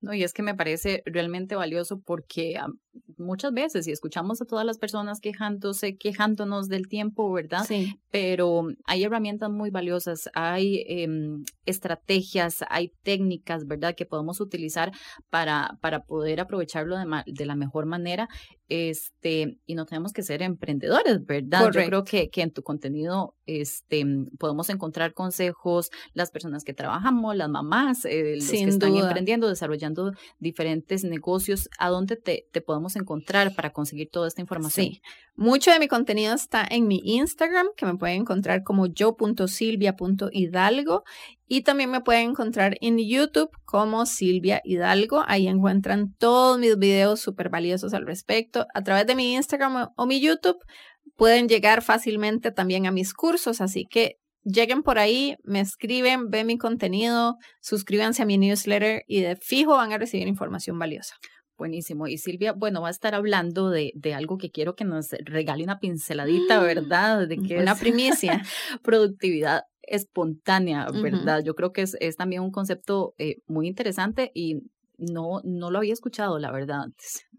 No, 0.00 0.14
y 0.14 0.22
es 0.24 0.32
que 0.32 0.42
me 0.42 0.54
parece 0.54 1.02
realmente 1.04 1.56
valioso 1.56 2.00
porque 2.00 2.58
muchas 3.18 3.52
veces, 3.52 3.86
y 3.86 3.92
escuchamos 3.92 4.42
a 4.42 4.44
todas 4.44 4.66
las 4.66 4.78
personas 4.78 5.20
quejándose, 5.20 5.96
quejándonos 5.96 6.68
del 6.68 6.88
tiempo, 6.88 7.32
¿verdad? 7.32 7.64
Sí. 7.66 7.98
Pero 8.10 8.66
hay 8.84 9.04
herramientas 9.04 9.50
muy 9.50 9.70
valiosas, 9.70 10.28
hay 10.34 10.84
em, 10.86 11.44
estrategias, 11.64 12.64
hay 12.68 12.92
técnicas, 13.02 13.66
¿verdad? 13.66 13.94
Que 13.94 14.06
podemos 14.06 14.40
utilizar 14.40 14.92
para, 15.30 15.78
para 15.80 16.04
poder 16.04 16.40
aprovecharlo 16.40 16.98
de, 16.98 17.06
de 17.26 17.46
la 17.46 17.56
mejor 17.56 17.86
manera 17.86 18.28
este, 18.74 19.58
y 19.66 19.74
no 19.74 19.84
tenemos 19.84 20.14
que 20.14 20.22
ser 20.22 20.40
emprendedores, 20.40 21.26
¿verdad? 21.26 21.70
Yo 21.70 21.84
creo 21.84 22.04
que, 22.04 22.30
que 22.30 22.40
en 22.40 22.52
tu 22.52 22.62
contenido 22.62 23.34
este, 23.44 24.02
podemos 24.38 24.70
encontrar 24.70 25.12
consejos, 25.12 25.90
las 26.14 26.30
personas 26.30 26.64
que 26.64 26.72
trabajamos, 26.72 27.36
las 27.36 27.50
mamás, 27.50 28.06
eh, 28.06 28.36
los 28.36 28.48
que 28.48 28.64
están 28.64 28.96
emprendiendo, 28.96 29.46
desarrollando 29.46 30.12
diferentes 30.38 31.04
negocios, 31.04 31.68
¿a 31.78 31.90
dónde 31.90 32.16
te, 32.16 32.48
te 32.50 32.62
podemos 32.62 32.81
encontrar 32.96 33.54
para 33.54 33.70
conseguir 33.70 34.08
toda 34.10 34.26
esta 34.28 34.40
información? 34.40 34.86
Sí, 34.86 35.02
mucho 35.34 35.70
de 35.70 35.78
mi 35.78 35.88
contenido 35.88 36.34
está 36.34 36.66
en 36.68 36.88
mi 36.88 37.00
Instagram, 37.04 37.68
que 37.76 37.86
me 37.86 37.96
pueden 37.96 38.22
encontrar 38.22 38.62
como 38.62 38.86
yo.silvia.hidalgo 38.86 41.04
y 41.46 41.62
también 41.62 41.90
me 41.90 42.00
pueden 42.00 42.30
encontrar 42.30 42.76
en 42.80 42.98
YouTube 42.98 43.50
como 43.64 44.06
Silvia 44.06 44.60
Hidalgo. 44.64 45.22
Ahí 45.26 45.48
encuentran 45.48 46.14
todos 46.18 46.58
mis 46.58 46.78
videos 46.78 47.20
súper 47.20 47.50
valiosos 47.50 47.92
al 47.94 48.06
respecto. 48.06 48.66
A 48.74 48.82
través 48.82 49.06
de 49.06 49.14
mi 49.14 49.34
Instagram 49.34 49.90
o 49.96 50.06
mi 50.06 50.20
YouTube 50.20 50.58
pueden 51.16 51.48
llegar 51.48 51.82
fácilmente 51.82 52.52
también 52.52 52.86
a 52.86 52.90
mis 52.90 53.14
cursos, 53.14 53.60
así 53.60 53.86
que 53.86 54.18
lleguen 54.44 54.82
por 54.82 54.98
ahí, 54.98 55.36
me 55.44 55.60
escriben, 55.60 56.30
ven 56.30 56.46
mi 56.46 56.58
contenido, 56.58 57.36
suscríbanse 57.60 58.22
a 58.22 58.26
mi 58.26 58.38
newsletter 58.38 59.02
y 59.06 59.20
de 59.20 59.36
fijo 59.36 59.76
van 59.76 59.92
a 59.92 59.98
recibir 59.98 60.28
información 60.28 60.78
valiosa. 60.78 61.16
Buenísimo. 61.62 62.08
Y 62.08 62.18
Silvia, 62.18 62.54
bueno, 62.54 62.82
va 62.82 62.88
a 62.88 62.90
estar 62.90 63.14
hablando 63.14 63.70
de, 63.70 63.92
de 63.94 64.14
algo 64.14 64.36
que 64.36 64.50
quiero 64.50 64.74
que 64.74 64.84
nos 64.84 65.10
regale 65.24 65.62
una 65.62 65.78
pinceladita, 65.78 66.58
¿verdad? 66.58 67.28
De 67.28 67.38
que 67.38 67.58
una 67.58 67.76
primicia. 67.76 68.42
productividad 68.82 69.62
espontánea, 69.82 70.88
¿verdad? 70.90 71.44
Yo 71.44 71.54
creo 71.54 71.72
que 71.72 71.82
es, 71.82 71.96
es 72.00 72.16
también 72.16 72.42
un 72.42 72.50
concepto 72.50 73.14
eh, 73.16 73.36
muy 73.46 73.68
interesante 73.68 74.32
y 74.34 74.62
no, 74.98 75.40
no 75.44 75.70
lo 75.70 75.78
había 75.78 75.92
escuchado, 75.92 76.40
la 76.40 76.50
verdad. 76.50 76.86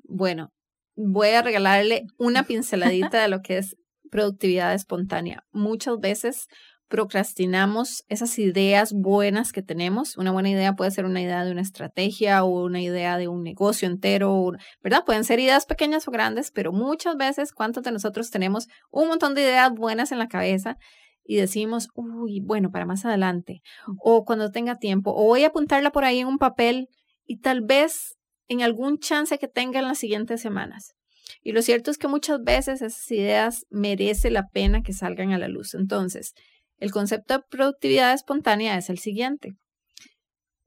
Bueno, 0.05 0.53
voy 0.95 1.27
a 1.31 1.41
regalarle 1.41 2.05
una 2.17 2.43
pinceladita 2.43 3.23
de 3.23 3.27
lo 3.27 3.41
que 3.41 3.57
es 3.57 3.75
productividad 4.09 4.73
espontánea. 4.73 5.43
Muchas 5.51 5.99
veces 5.99 6.47
procrastinamos 6.93 8.05
esas 8.07 8.37
ideas 8.37 8.93
buenas 8.93 9.51
que 9.51 9.63
tenemos. 9.63 10.15
Una 10.15 10.31
buena 10.31 10.51
idea 10.51 10.75
puede 10.75 10.91
ser 10.91 11.05
una 11.05 11.23
idea 11.23 11.43
de 11.43 11.51
una 11.51 11.63
estrategia 11.63 12.43
o 12.43 12.65
una 12.65 12.81
idea 12.81 13.17
de 13.17 13.27
un 13.27 13.41
negocio 13.41 13.87
entero, 13.87 14.51
¿verdad? 14.83 15.03
Pueden 15.03 15.23
ser 15.23 15.39
ideas 15.39 15.65
pequeñas 15.65 16.07
o 16.07 16.11
grandes, 16.11 16.51
pero 16.51 16.71
muchas 16.71 17.17
veces, 17.17 17.51
¿cuántos 17.51 17.81
de 17.81 17.91
nosotros 17.91 18.29
tenemos 18.29 18.67
un 18.91 19.07
montón 19.07 19.33
de 19.33 19.41
ideas 19.41 19.71
buenas 19.73 20.11
en 20.11 20.19
la 20.19 20.27
cabeza? 20.27 20.77
Y 21.23 21.37
decimos, 21.37 21.87
uy, 21.95 22.41
bueno, 22.41 22.69
para 22.69 22.85
más 22.85 23.03
adelante, 23.05 23.63
o 23.97 24.23
cuando 24.23 24.51
tenga 24.51 24.77
tiempo, 24.77 25.15
o 25.15 25.23
voy 25.23 25.45
a 25.45 25.47
apuntarla 25.47 25.91
por 25.91 26.03
ahí 26.03 26.19
en 26.19 26.27
un 26.27 26.37
papel 26.37 26.89
y 27.25 27.39
tal 27.39 27.61
vez 27.61 28.19
en 28.47 28.61
algún 28.61 28.99
chance 28.99 29.39
que 29.39 29.47
tenga 29.47 29.79
en 29.79 29.87
las 29.87 29.97
siguientes 29.97 30.41
semanas. 30.41 30.93
Y 31.41 31.53
lo 31.53 31.63
cierto 31.63 31.89
es 31.89 31.97
que 31.97 32.07
muchas 32.07 32.43
veces 32.43 32.83
esas 32.83 33.09
ideas 33.09 33.65
merece 33.71 34.29
la 34.29 34.49
pena 34.49 34.83
que 34.83 34.93
salgan 34.93 35.31
a 35.31 35.39
la 35.39 35.47
luz. 35.47 35.73
Entonces, 35.73 36.35
el 36.77 36.91
concepto 36.91 37.35
de 37.35 37.43
productividad 37.49 38.13
espontánea 38.13 38.77
es 38.77 38.89
el 38.89 38.99
siguiente. 38.99 39.53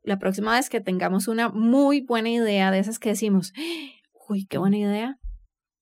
La 0.02 0.18
próxima 0.18 0.52
vez 0.52 0.70
que 0.70 0.80
tengamos 0.80 1.28
una 1.28 1.48
muy 1.48 2.00
buena 2.00 2.30
idea 2.30 2.70
de 2.70 2.78
esas 2.78 2.98
que 2.98 3.10
decimos, 3.10 3.52
uy, 4.28 4.46
qué 4.46 4.58
buena 4.58 4.78
idea, 4.78 5.16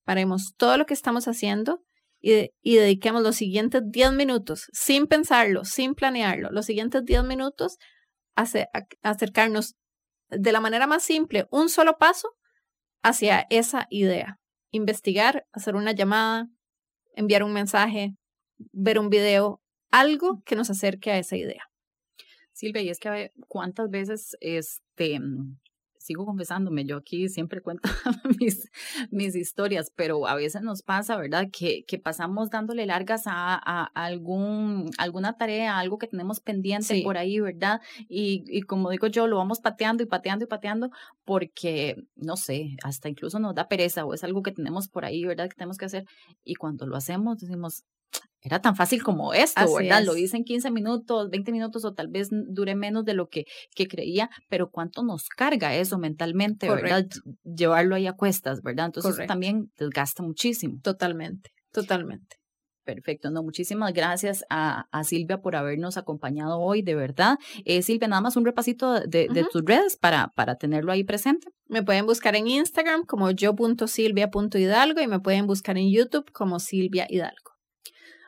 paremos 0.04 0.54
todo 0.56 0.76
lo 0.76 0.86
que 0.86 0.94
estamos 0.94 1.28
haciendo 1.28 1.82
y, 2.20 2.50
dediquemos 2.62 3.22
los 3.22 3.36
siguientes 3.36 3.82
10 3.84 4.12
minutos, 4.12 4.68
sin 4.72 5.06
pensarlo, 5.06 5.64
sin 5.64 5.94
planearlo, 5.94 6.50
los 6.50 6.64
siguientes 6.64 7.04
10 7.04 7.24
minutos 7.24 7.76
a 8.34 8.46
acercarnos 9.02 9.74
de 10.30 10.52
la 10.52 10.60
manera 10.60 10.86
más 10.86 11.02
simple, 11.02 11.46
un 11.50 11.68
solo 11.68 11.98
paso 11.98 12.30
hacia 13.02 13.46
esa 13.50 13.86
idea. 13.90 14.38
Investigar, 14.70 15.44
hacer 15.52 15.76
una 15.76 15.92
llamada, 15.92 16.46
enviar 17.14 17.42
un 17.42 17.52
mensaje, 17.52 18.14
ver 18.72 18.98
un 18.98 19.10
video, 19.10 19.60
algo 19.94 20.42
que 20.44 20.56
nos 20.56 20.70
acerque 20.70 21.12
a 21.12 21.18
esa 21.18 21.36
idea. 21.36 21.62
Silvia, 22.52 22.82
y 22.82 22.88
es 22.88 22.98
que 22.98 23.30
cuántas 23.46 23.90
veces 23.90 24.36
este 24.40 25.20
mm, 25.20 25.56
sigo 25.98 26.26
confesándome, 26.26 26.84
yo 26.84 26.96
aquí 26.96 27.28
siempre 27.28 27.60
cuento 27.62 27.88
mis, 28.40 28.68
mis 29.10 29.36
historias, 29.36 29.92
pero 29.94 30.26
a 30.26 30.34
veces 30.34 30.62
nos 30.62 30.82
pasa, 30.82 31.16
¿verdad? 31.16 31.46
Que, 31.52 31.84
que 31.86 32.00
pasamos 32.00 32.50
dándole 32.50 32.86
largas 32.86 33.22
a, 33.26 33.54
a, 33.54 33.84
algún, 33.94 34.90
alguna 34.98 35.36
tarea, 35.36 35.78
algo 35.78 35.96
que 35.98 36.08
tenemos 36.08 36.40
pendiente 36.40 37.00
por 37.04 37.16
ahí, 37.16 37.38
¿verdad? 37.38 37.80
Y, 38.08 38.42
y 38.48 38.62
como 38.62 38.90
digo 38.90 39.06
yo, 39.06 39.28
lo 39.28 39.36
vamos 39.36 39.60
pateando 39.60 40.02
y 40.02 40.06
pateando 40.06 40.44
y 40.44 40.48
pateando 40.48 40.90
porque, 41.24 41.96
no 42.16 42.36
sé, 42.36 42.76
hasta 42.82 43.08
incluso 43.08 43.38
nos 43.38 43.54
da 43.54 43.68
pereza 43.68 44.04
o 44.04 44.12
es 44.12 44.24
algo 44.24 44.42
que 44.42 44.50
tenemos 44.50 44.88
por 44.88 45.04
ahí, 45.04 45.24
¿verdad? 45.24 45.48
Que 45.48 45.54
tenemos 45.54 45.78
que 45.78 45.84
hacer. 45.84 46.04
Y 46.42 46.56
cuando 46.56 46.86
lo 46.86 46.96
hacemos, 46.96 47.38
decimos, 47.38 47.84
era 48.44 48.60
tan 48.60 48.76
fácil 48.76 49.02
como 49.02 49.32
esto, 49.32 49.74
¿verdad? 49.74 50.04
Lo 50.04 50.16
hice 50.18 50.36
en 50.36 50.44
15 50.44 50.70
minutos, 50.70 51.30
20 51.30 51.50
minutos 51.50 51.84
o 51.86 51.94
tal 51.94 52.08
vez 52.08 52.28
dure 52.30 52.74
menos 52.74 53.06
de 53.06 53.14
lo 53.14 53.28
que, 53.28 53.46
que 53.74 53.88
creía, 53.88 54.28
pero 54.50 54.70
cuánto 54.70 55.02
nos 55.02 55.28
carga 55.30 55.74
eso 55.74 55.98
mentalmente, 55.98 56.68
¿verdad? 56.68 57.06
Llevarlo 57.42 57.94
ahí 57.94 58.06
a 58.06 58.12
cuestas, 58.12 58.60
¿verdad? 58.62 58.86
Entonces 58.86 59.14
eso 59.14 59.26
también 59.26 59.72
desgasta 59.78 60.22
muchísimo. 60.22 60.78
Totalmente, 60.82 61.50
totalmente. 61.72 62.36
Perfecto, 62.84 63.30
no, 63.30 63.42
muchísimas 63.42 63.94
gracias 63.94 64.44
a, 64.50 64.88
a, 64.92 65.04
Silvia 65.04 65.40
por 65.40 65.56
habernos 65.56 65.96
acompañado 65.96 66.58
hoy, 66.58 66.82
de 66.82 66.94
verdad. 66.94 67.38
Eh, 67.64 67.80
Silvia, 67.80 68.08
nada 68.08 68.20
más 68.20 68.36
un 68.36 68.44
repasito 68.44 69.00
de, 69.00 69.28
de 69.32 69.46
tus 69.50 69.64
redes 69.64 69.96
para, 69.96 70.28
para 70.36 70.56
tenerlo 70.56 70.92
ahí 70.92 71.02
presente. 71.02 71.48
Me 71.66 71.82
pueden 71.82 72.04
buscar 72.04 72.36
en 72.36 72.46
Instagram 72.46 73.06
como 73.06 73.30
yo.silvia.hidalgo 73.30 75.00
y 75.00 75.06
me 75.06 75.20
pueden 75.20 75.46
buscar 75.46 75.78
en 75.78 75.90
YouTube 75.90 76.30
como 76.32 76.60
Silvia 76.60 77.06
Hidalgo. 77.08 77.53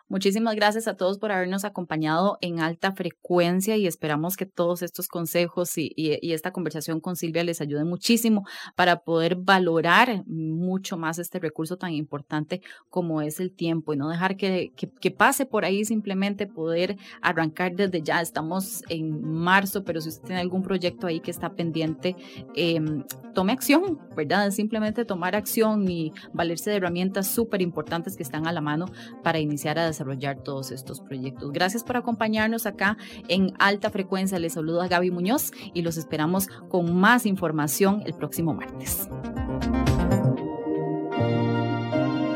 Muchísimas 0.08 0.54
gracias 0.54 0.86
a 0.86 0.96
todos 0.96 1.18
por 1.18 1.32
habernos 1.32 1.64
acompañado 1.64 2.38
en 2.40 2.60
alta 2.60 2.92
frecuencia 2.92 3.76
y 3.76 3.88
esperamos 3.88 4.36
que 4.36 4.46
todos 4.46 4.82
estos 4.82 5.08
consejos 5.08 5.76
y, 5.76 5.92
esta 6.22 6.52
conversación 6.52 7.00
con 7.00 7.16
Silvia 7.16 7.42
les 7.42 7.60
ayude 7.60 7.84
muchísimo 7.84 8.46
para 8.76 9.00
poder 9.00 9.34
valorar 9.34 10.22
mucho 10.26 10.96
más 10.96 11.18
este 11.18 11.40
recurso 11.40 11.76
tan 11.76 11.92
importante 11.92 12.60
como 12.88 13.20
es 13.20 13.40
el 13.40 13.50
tiempo 13.52 13.94
y 13.94 13.96
no 13.96 14.08
dejar 14.08 14.36
que, 14.36 14.70
pase 15.16 15.44
por 15.44 15.64
ahí 15.64 15.84
simplemente 15.84 16.46
poder 16.46 16.96
arrancar 17.20 17.74
desde 17.74 18.00
ya. 18.00 18.20
Estamos 18.20 18.84
en 18.88 19.24
marzo, 19.24 19.82
pero 19.82 20.00
si 20.00 20.10
usted 20.10 20.26
tiene 20.26 20.40
algún 20.40 20.62
proyecto 20.62 21.08
ahí 21.08 21.18
que 21.18 21.32
está 21.32 21.54
pendiente, 21.54 22.14
em, 22.54 23.02
tome 23.34 23.52
acción, 23.52 23.98
¿verdad? 24.14 24.52
Simplemente 24.52 25.04
tomar 25.04 25.34
acción 25.34 25.90
y 25.90 26.12
valerse 26.32 26.70
de 26.70 26.76
herramientas 26.76 27.26
súper 27.26 27.60
importantes 27.60 28.16
que 28.16 28.22
están 28.22 28.46
a 28.46 28.52
la 28.52 28.60
mano 28.60 28.86
para 29.24 29.40
iniciar 29.40 29.78
a 29.78 29.95
desarrollar 29.96 30.42
todos 30.42 30.70
estos 30.70 31.00
proyectos. 31.00 31.50
Gracias 31.52 31.82
por 31.82 31.96
acompañarnos 31.96 32.66
acá 32.66 32.98
en 33.28 33.54
Alta 33.59 33.90
Frecuencia. 33.90 34.38
Les 34.38 34.52
saluda 34.52 34.88
Gaby 34.88 35.11
Muñoz 35.11 35.52
y 35.72 35.82
los 35.82 35.96
esperamos 35.96 36.48
con 36.68 36.94
más 36.94 37.24
información 37.24 38.02
el 38.04 38.14
próximo 38.14 38.52
martes. 38.52 39.09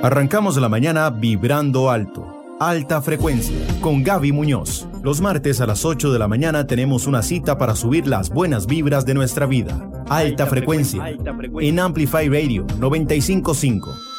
Arrancamos 0.02 0.56
la 0.56 0.70
mañana 0.70 1.10
vibrando 1.10 1.90
alto. 1.90 2.56
Alta 2.58 3.00
frecuencia 3.02 3.56
con 3.80 4.02
Gaby 4.02 4.32
Muñoz. 4.32 4.86
Los 5.02 5.20
martes 5.20 5.60
a 5.60 5.66
las 5.66 5.84
8 5.84 6.12
de 6.12 6.18
la 6.18 6.28
mañana 6.28 6.66
tenemos 6.66 7.06
una 7.06 7.22
cita 7.22 7.58
para 7.58 7.74
subir 7.74 8.06
las 8.06 8.30
buenas 8.30 8.66
vibras 8.66 9.04
de 9.04 9.14
nuestra 9.14 9.46
vida. 9.46 9.90
Alta, 10.08 10.46
frecuencia, 10.46 11.02
frecuencia 11.02 11.68
en 11.68 11.78
Amplify 11.78 12.28
Radio 12.28 12.66
955 12.78 14.09